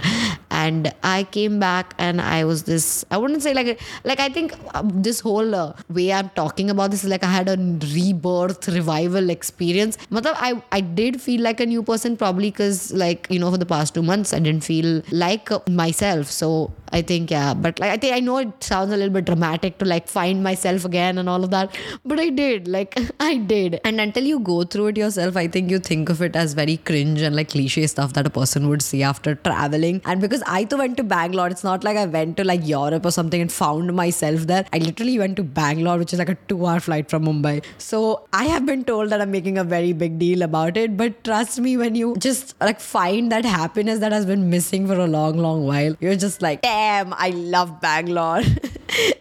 and 0.64 0.92
i 1.02 1.22
came 1.36 1.58
back 1.58 1.94
and 1.98 2.20
i 2.20 2.44
was 2.50 2.62
this 2.70 2.86
i 3.10 3.16
wouldn't 3.16 3.42
say 3.46 3.54
like 3.58 3.80
like 4.10 4.20
i 4.26 4.28
think 4.28 4.54
um, 4.74 4.90
this 5.08 5.20
whole 5.20 5.54
uh, 5.54 5.72
way 5.88 6.12
i'm 6.12 6.30
talking 6.40 6.70
about 6.74 6.90
this 6.90 7.04
is 7.04 7.10
like 7.14 7.24
i 7.30 7.32
had 7.38 7.48
a 7.48 7.56
rebirth 7.94 8.68
revival 8.68 9.30
experience 9.30 9.98
Matlab, 10.10 10.36
i 10.48 10.50
i 10.72 10.80
did 10.80 11.20
feel 11.20 11.42
like 11.48 11.60
a 11.60 11.66
new 11.74 11.82
person 11.82 12.16
probably 12.16 12.50
because 12.50 12.92
like 13.04 13.26
you 13.30 13.38
know 13.38 13.50
for 13.50 13.58
the 13.64 13.70
past 13.74 13.94
two 13.94 14.06
months 14.12 14.32
i 14.32 14.38
didn't 14.38 14.64
feel 14.72 15.02
like 15.10 15.50
uh, 15.50 15.60
myself 15.82 16.30
so 16.40 16.50
I 16.94 17.02
think 17.02 17.30
yeah, 17.30 17.54
but 17.54 17.80
like 17.80 17.90
I 17.90 17.96
think 17.96 18.14
I 18.14 18.20
know 18.20 18.36
it 18.38 18.62
sounds 18.62 18.92
a 18.92 18.96
little 18.96 19.12
bit 19.12 19.24
dramatic 19.24 19.78
to 19.78 19.84
like 19.84 20.06
find 20.08 20.44
myself 20.44 20.84
again 20.84 21.18
and 21.18 21.28
all 21.28 21.42
of 21.42 21.50
that, 21.50 21.76
but 22.04 22.20
I 22.20 22.28
did 22.28 22.68
like 22.68 22.96
I 23.20 23.36
did. 23.36 23.80
And 23.84 24.00
until 24.00 24.24
you 24.32 24.38
go 24.38 24.62
through 24.62 24.86
it 24.88 24.96
yourself, 24.96 25.36
I 25.36 25.48
think 25.48 25.70
you 25.70 25.80
think 25.80 26.08
of 26.08 26.22
it 26.22 26.36
as 26.36 26.54
very 26.54 26.76
cringe 26.76 27.20
and 27.20 27.34
like 27.34 27.50
cliche 27.50 27.86
stuff 27.88 28.12
that 28.12 28.28
a 28.28 28.30
person 28.30 28.68
would 28.68 28.82
see 28.82 29.02
after 29.02 29.34
traveling. 29.34 30.02
And 30.04 30.20
because 30.20 30.42
I 30.54 30.62
too 30.62 30.76
went 30.76 30.96
to 30.98 31.02
Bangalore, 31.02 31.48
it's 31.48 31.64
not 31.64 31.82
like 31.82 31.96
I 31.96 32.06
went 32.06 32.36
to 32.36 32.44
like 32.44 32.64
Europe 32.64 33.04
or 33.04 33.10
something 33.10 33.40
and 33.40 33.50
found 33.50 33.92
myself 33.92 34.46
there. 34.50 34.64
I 34.72 34.78
literally 34.78 35.18
went 35.18 35.36
to 35.38 35.42
Bangalore, 35.42 35.98
which 35.98 36.12
is 36.12 36.20
like 36.20 36.28
a 36.28 36.36
two-hour 36.46 36.78
flight 36.78 37.10
from 37.10 37.24
Mumbai. 37.24 37.64
So 37.78 38.28
I 38.32 38.44
have 38.44 38.64
been 38.64 38.84
told 38.84 39.10
that 39.10 39.20
I'm 39.20 39.32
making 39.32 39.58
a 39.58 39.64
very 39.64 39.92
big 39.92 40.20
deal 40.20 40.42
about 40.42 40.76
it, 40.76 40.96
but 40.96 41.24
trust 41.24 41.58
me, 41.58 41.76
when 41.76 41.96
you 41.96 42.14
just 42.18 42.54
like 42.60 42.78
find 42.78 43.32
that 43.32 43.44
happiness 43.44 43.98
that 43.98 44.12
has 44.12 44.26
been 44.26 44.48
missing 44.48 44.86
for 44.86 44.94
a 44.94 45.08
long, 45.08 45.38
long 45.38 45.66
while, 45.66 45.96
you're 45.98 46.14
just 46.14 46.40
like, 46.40 46.62
damn, 46.62 47.12
I 47.14 47.30
love 47.30 47.80
Bangalore. 47.80 48.42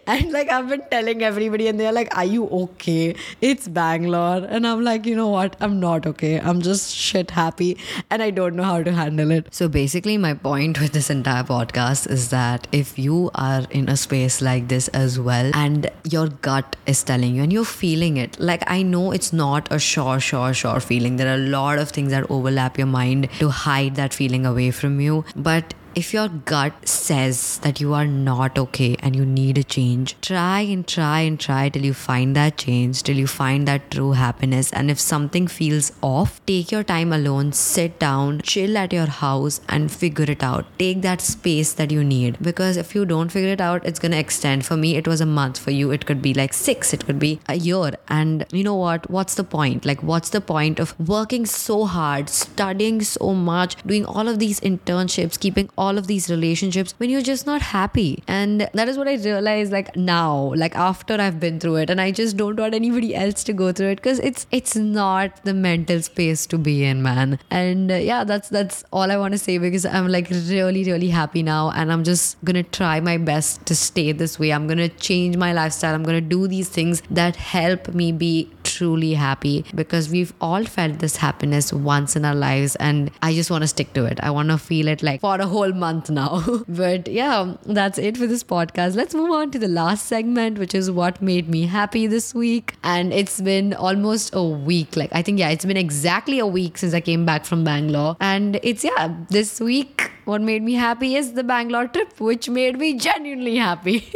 and 0.08 0.32
like 0.32 0.50
I've 0.50 0.70
been 0.70 0.84
telling 0.92 1.24
everybody, 1.24 1.68
and 1.68 1.80
they're 1.80 1.92
like, 1.92 2.16
Are 2.18 2.26
you 2.26 2.48
okay? 2.48 3.16
It's 3.42 3.68
Bangalore. 3.68 4.46
And 4.50 4.68
I'm 4.68 4.84
like, 4.84 5.06
You 5.06 5.16
know 5.16 5.30
what? 5.30 5.56
I'm 5.60 5.80
not 5.80 6.06
okay. 6.06 6.40
I'm 6.40 6.62
just 6.62 6.94
shit 6.96 7.32
happy 7.32 7.78
and 8.10 8.22
I 8.22 8.30
don't 8.30 8.56
know 8.56 8.64
how 8.64 8.84
to 8.84 8.92
handle 8.92 9.32
it. 9.32 9.48
So 9.52 9.68
basically, 9.68 10.18
my 10.18 10.34
point 10.34 10.80
with 10.80 10.94
this 10.94 11.10
entire 11.10 11.44
podcast 11.44 12.10
is 12.10 12.30
that 12.30 12.68
if 12.72 12.98
you 12.98 13.32
are 13.36 13.66
in 13.70 13.90
a 13.90 13.98
space 13.98 14.42
like 14.42 14.68
this 14.68 14.88
as 14.90 15.20
well, 15.20 15.52
and 15.54 15.90
your 16.04 16.28
gut 16.28 16.76
is 16.86 17.04
telling 17.04 17.36
you 17.36 17.44
and 17.44 17.54
you're 17.54 17.66
feeling 17.66 18.18
it, 18.18 18.40
like 18.40 18.64
I 18.68 18.82
know 18.82 19.12
it's 19.12 19.34
not 19.34 19.72
a 19.72 19.80
sure, 19.80 20.20
sure, 20.20 20.54
sure 20.54 20.80
feeling. 20.80 21.18
There 21.18 21.32
are 21.32 21.36
a 21.36 21.48
lot 21.56 21.80
of 21.80 21.90
things 21.90 22.12
that 22.12 22.30
overlap 22.30 22.78
your 22.78 22.88
mind 22.88 23.30
to 23.40 23.50
hide 23.50 23.96
that 23.96 24.14
feeling 24.14 24.46
away 24.46 24.72
from 24.72 25.00
you. 25.00 25.26
But 25.36 25.74
if 25.96 26.14
your 26.14 26.28
gut 26.28 26.88
says 26.88 27.60
that 27.60 27.80
you 27.80 27.94
are 27.94 28.08
not 28.08 28.58
okay 28.58 28.96
and 29.00 29.16
you 29.16 29.26
need 29.26 29.58
a 29.58 29.64
change, 29.64 30.20
try 30.22 30.62
and 30.62 30.88
try 30.88 31.20
and 31.20 31.40
try 31.40 31.70
till 31.70 31.86
you 31.86 31.94
find 31.94 32.36
that 32.36 32.58
change, 32.58 33.04
till 33.04 33.16
you 33.16 33.28
find 33.28 33.68
that 33.68 33.92
true 33.92 34.14
happiness. 34.14 34.72
And 34.74 34.90
if 34.90 35.00
something 35.00 35.48
feels 35.48 35.92
off, 36.02 36.44
take 36.46 36.72
your 36.72 36.84
time 36.84 37.14
alone, 37.14 37.52
sit 37.52 38.00
down, 38.00 38.42
chill 38.42 38.78
at 38.78 38.94
your 38.94 39.06
house, 39.06 39.62
and 39.70 39.92
figure 39.92 40.30
it 40.30 40.44
out. 40.44 40.66
Take 40.80 41.02
that 41.04 41.22
space 41.22 41.74
that 41.74 41.92
you 41.92 42.04
need 42.04 42.38
because 42.42 42.78
if 42.78 42.96
you 42.96 43.06
don't 43.06 43.32
figure 43.32 43.52
it 43.52 43.62
out, 43.62 43.86
it's 43.86 44.00
gonna 44.00 44.18
extend. 44.18 44.66
For 44.66 44.78
me, 44.78 44.96
it 44.96 45.08
was 45.08 45.22
a 45.22 45.26
month. 45.26 45.60
For 45.60 45.72
you, 45.72 45.92
it 45.92 46.06
could 46.06 46.22
be 46.22 46.34
like 46.34 46.54
six, 46.54 46.94
it 46.94 47.06
could 47.06 47.20
be 47.20 47.40
a 47.48 47.56
year. 47.56 47.92
And 48.08 48.46
you 48.52 48.64
know 48.64 48.76
what? 48.76 49.10
What's 49.10 49.36
the 49.36 49.44
point? 49.44 49.86
Like, 49.86 50.02
what's 50.02 50.30
the 50.30 50.42
point 50.42 50.80
of 50.80 51.00
working 51.00 51.46
so 51.46 51.86
hard, 51.86 52.30
studying 52.30 53.02
so 53.02 53.34
much, 53.34 53.76
doing 53.86 54.06
all 54.06 54.28
of 54.28 54.40
these 54.40 54.60
internships, 54.62 55.40
keeping 55.40 55.70
all 55.78 55.83
of 55.98 56.08
these 56.08 56.30
relationships 56.30 56.94
when 56.98 57.10
you're 57.10 57.22
just 57.22 57.46
not 57.46 57.62
happy? 57.62 58.24
And 58.28 58.70
that 58.74 58.88
is 58.88 58.98
what 58.98 59.08
I 59.08 59.16
realized 59.16 59.72
like 59.72 59.96
now, 59.96 60.54
like 60.56 60.76
after 60.76 61.16
I've 61.16 61.40
been 61.40 61.60
through 61.60 61.78
it, 61.78 61.90
and 61.90 62.02
I 62.02 62.12
just 62.12 62.38
don't 62.38 62.60
want 62.60 62.74
anybody 62.74 63.16
else 63.16 63.44
to 63.46 63.54
go 63.54 63.72
through 63.72 63.90
it 63.90 63.96
because 63.96 64.20
it's 64.20 64.48
it's 64.52 64.76
not 64.76 65.44
the 65.44 65.54
mental 65.54 66.02
space 66.02 66.46
to 66.48 66.58
be 66.58 66.84
in, 66.84 67.02
man. 67.02 67.40
And 67.52 67.92
uh, 67.92 67.96
yeah, 67.96 68.24
that's 68.24 68.50
that's 68.50 68.84
all 68.92 69.12
I 69.12 69.18
want 69.18 69.34
to 69.34 69.38
say 69.38 69.58
because 69.58 69.86
I'm 69.86 70.08
like 70.08 70.30
really 70.30 70.84
really 70.84 71.10
happy 71.10 71.44
now, 71.44 71.72
and 71.72 71.92
I'm 71.92 72.04
just 72.04 72.44
gonna 72.44 72.64
try 72.64 73.00
my 73.00 73.18
best 73.18 73.66
to 73.68 73.76
stay 73.76 74.12
this 74.12 74.40
way. 74.40 74.52
I'm 74.52 74.68
gonna 74.68 74.90
change 74.90 75.38
my 75.38 75.54
lifestyle. 75.54 75.94
I'm 75.94 76.04
gonna 76.04 76.22
do 76.22 76.48
these 76.48 76.70
things 76.70 77.02
that 77.10 77.36
help 77.36 77.94
me 77.94 78.12
be 78.12 78.50
truly 78.74 79.14
happy 79.14 79.66
because 79.76 80.10
we've 80.10 80.34
all 80.42 80.64
felt 80.64 81.00
this 81.00 81.18
happiness 81.18 81.72
once 81.74 82.16
in 82.16 82.26
our 82.26 82.36
lives 82.36 82.76
and 82.78 83.12
I 83.22 83.34
just 83.34 83.52
want 83.52 83.64
to 83.64 83.68
stick 83.68 83.94
to 83.94 84.06
it. 84.06 84.20
I 84.22 84.32
want 84.32 84.50
to 84.50 84.58
feel 84.58 84.88
it 84.88 85.04
like 85.04 85.22
for 85.22 85.36
a 85.36 85.46
whole 85.46 85.74
month 85.74 86.10
now. 86.10 86.64
but 86.68 87.08
yeah, 87.08 87.56
that's 87.66 87.98
it 87.98 88.18
for 88.18 88.28
this 88.28 88.44
podcast. 88.44 88.96
Let's 88.96 89.14
move 89.14 89.32
on 89.32 89.52
to 89.52 89.60
the 89.60 89.68
last 89.68 90.08
segment, 90.08 90.58
which 90.58 90.74
is 90.74 90.90
what 90.92 91.22
made 91.22 91.50
me 91.50 91.66
happy 91.66 92.08
this 92.08 92.34
week. 92.34 92.76
And 92.84 93.14
it's 93.14 93.42
been 93.42 93.74
almost 93.74 94.34
a 94.34 94.44
week. 94.44 94.96
Like, 94.96 95.10
I 95.14 95.22
think, 95.22 95.40
yeah, 95.40 95.50
it's 95.50 95.66
been 95.66 95.78
exactly 95.78 96.40
a 96.40 96.48
week 96.48 96.78
since 96.78 96.94
I 96.94 97.02
came 97.02 97.26
back 97.26 97.46
from 97.46 97.64
Bangalore. 97.64 98.18
And 98.20 98.60
it's, 98.64 98.84
yeah, 98.84 99.16
this 99.30 99.60
week 99.60 100.13
what 100.26 100.42
made 100.42 100.64
me 100.64 100.74
happy 100.74 101.16
is 101.16 101.34
the 101.34 101.44
Bangalore 101.44 101.88
trip, 101.88 102.20
which 102.20 102.50
made 102.50 102.78
me 102.78 102.94
genuinely 102.98 103.58
happy. 103.58 104.08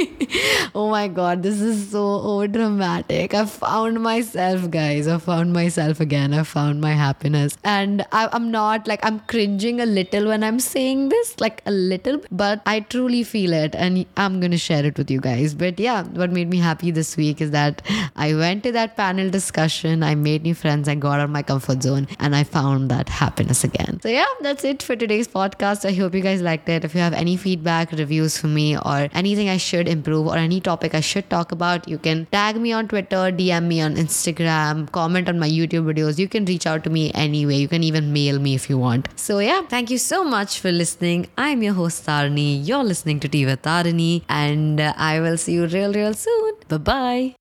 oh 0.75 0.89
my 0.89 1.07
god, 1.07 1.43
this 1.43 1.61
is 1.61 1.91
so 1.91 2.03
over 2.21 2.47
dramatic. 2.47 3.33
I 3.33 3.45
found 3.45 4.01
myself, 4.01 4.69
guys. 4.71 5.07
I 5.07 5.17
found 5.17 5.53
myself 5.53 5.99
again. 5.99 6.33
I 6.33 6.43
found 6.43 6.81
my 6.81 6.93
happiness. 6.93 7.57
And 7.63 8.05
I, 8.11 8.29
am 8.31 8.51
not 8.51 8.87
like, 8.87 9.03
I'm 9.03 9.19
cringing 9.21 9.81
a 9.81 9.85
little 9.85 10.27
when 10.27 10.43
I'm 10.43 10.59
saying 10.59 11.09
this, 11.09 11.39
like 11.39 11.61
a 11.65 11.71
little, 11.71 12.21
but 12.31 12.61
I 12.65 12.79
truly 12.81 13.23
feel 13.23 13.53
it. 13.53 13.75
And 13.75 14.05
I'm 14.15 14.41
to 14.41 14.57
share 14.57 14.85
it 14.85 14.97
with 14.97 15.11
you 15.11 15.19
guys. 15.19 15.53
But 15.53 15.79
yeah, 15.79 16.03
what 16.03 16.31
made 16.31 16.49
me 16.49 16.57
happy 16.57 16.91
this 16.91 17.17
week 17.17 17.41
is 17.41 17.51
that 17.51 17.81
I 18.15 18.33
went 18.33 18.63
to 18.63 18.71
that 18.73 18.95
panel 18.95 19.29
discussion, 19.29 20.03
I 20.03 20.15
made 20.15 20.43
new 20.43 20.55
friends, 20.55 20.87
I 20.87 20.95
got 20.95 21.19
out 21.19 21.25
of 21.25 21.29
my 21.29 21.43
comfort 21.43 21.83
zone, 21.83 22.07
and 22.19 22.35
I 22.35 22.43
found 22.43 22.89
that 22.91 23.09
happiness 23.09 23.63
again. 23.63 23.99
So 24.01 24.09
yeah, 24.09 24.25
that's 24.41 24.63
it 24.63 24.83
for 24.83 24.95
today's 24.95 25.27
podcast. 25.27 25.87
I 25.87 25.91
hope 25.97 26.15
you 26.15 26.21
guys 26.21 26.41
liked 26.41 26.69
it. 26.69 26.85
If 26.85 26.95
you 26.95 27.01
have 27.01 27.13
any 27.13 27.35
feedback, 27.37 27.91
reviews 27.91 28.37
for 28.37 28.47
me, 28.47 28.77
or 28.77 29.09
anything 29.13 29.49
I 29.49 29.57
should 29.57 29.87
improve, 29.87 30.27
or 30.27 30.37
any 30.37 30.59
topic 30.61 30.95
I 30.95 31.01
should 31.01 31.29
talk 31.29 31.51
about, 31.51 31.87
you 31.87 31.97
can 31.97 32.25
tag 32.31 32.57
me 32.57 32.71
on 32.71 32.87
Twitter, 32.87 33.23
DM 33.41 33.67
me 33.67 33.81
on 33.81 33.95
Instagram, 33.95 34.91
comment 34.91 35.29
on 35.29 35.39
my 35.39 35.49
YouTube 35.49 35.85
videos. 35.93 36.19
You 36.19 36.27
can 36.27 36.45
reach 36.45 36.67
out 36.67 36.83
to 36.85 36.89
me 36.89 37.11
anyway. 37.13 37.55
You 37.55 37.67
can 37.67 37.83
even 37.83 38.13
mail 38.13 38.39
me 38.39 38.55
if 38.55 38.69
you 38.69 38.77
want. 38.77 39.09
So, 39.15 39.39
yeah, 39.39 39.61
thank 39.61 39.89
you 39.91 39.97
so 39.97 40.23
much 40.23 40.59
for 40.59 40.71
listening. 40.71 41.27
I'm 41.37 41.63
your 41.63 41.73
host, 41.73 42.05
Tarini. 42.05 42.65
You're 42.67 42.83
listening 42.83 43.19
to 43.21 43.27
Tea 43.27 43.45
with 43.45 43.61
Tarini, 43.61 44.23
and 44.29 44.81
I 44.81 45.19
will 45.19 45.37
see 45.37 45.53
you 45.53 45.67
real, 45.67 45.93
real 45.93 46.13
soon. 46.13 46.55
Bye 46.67 46.77
bye. 46.77 47.37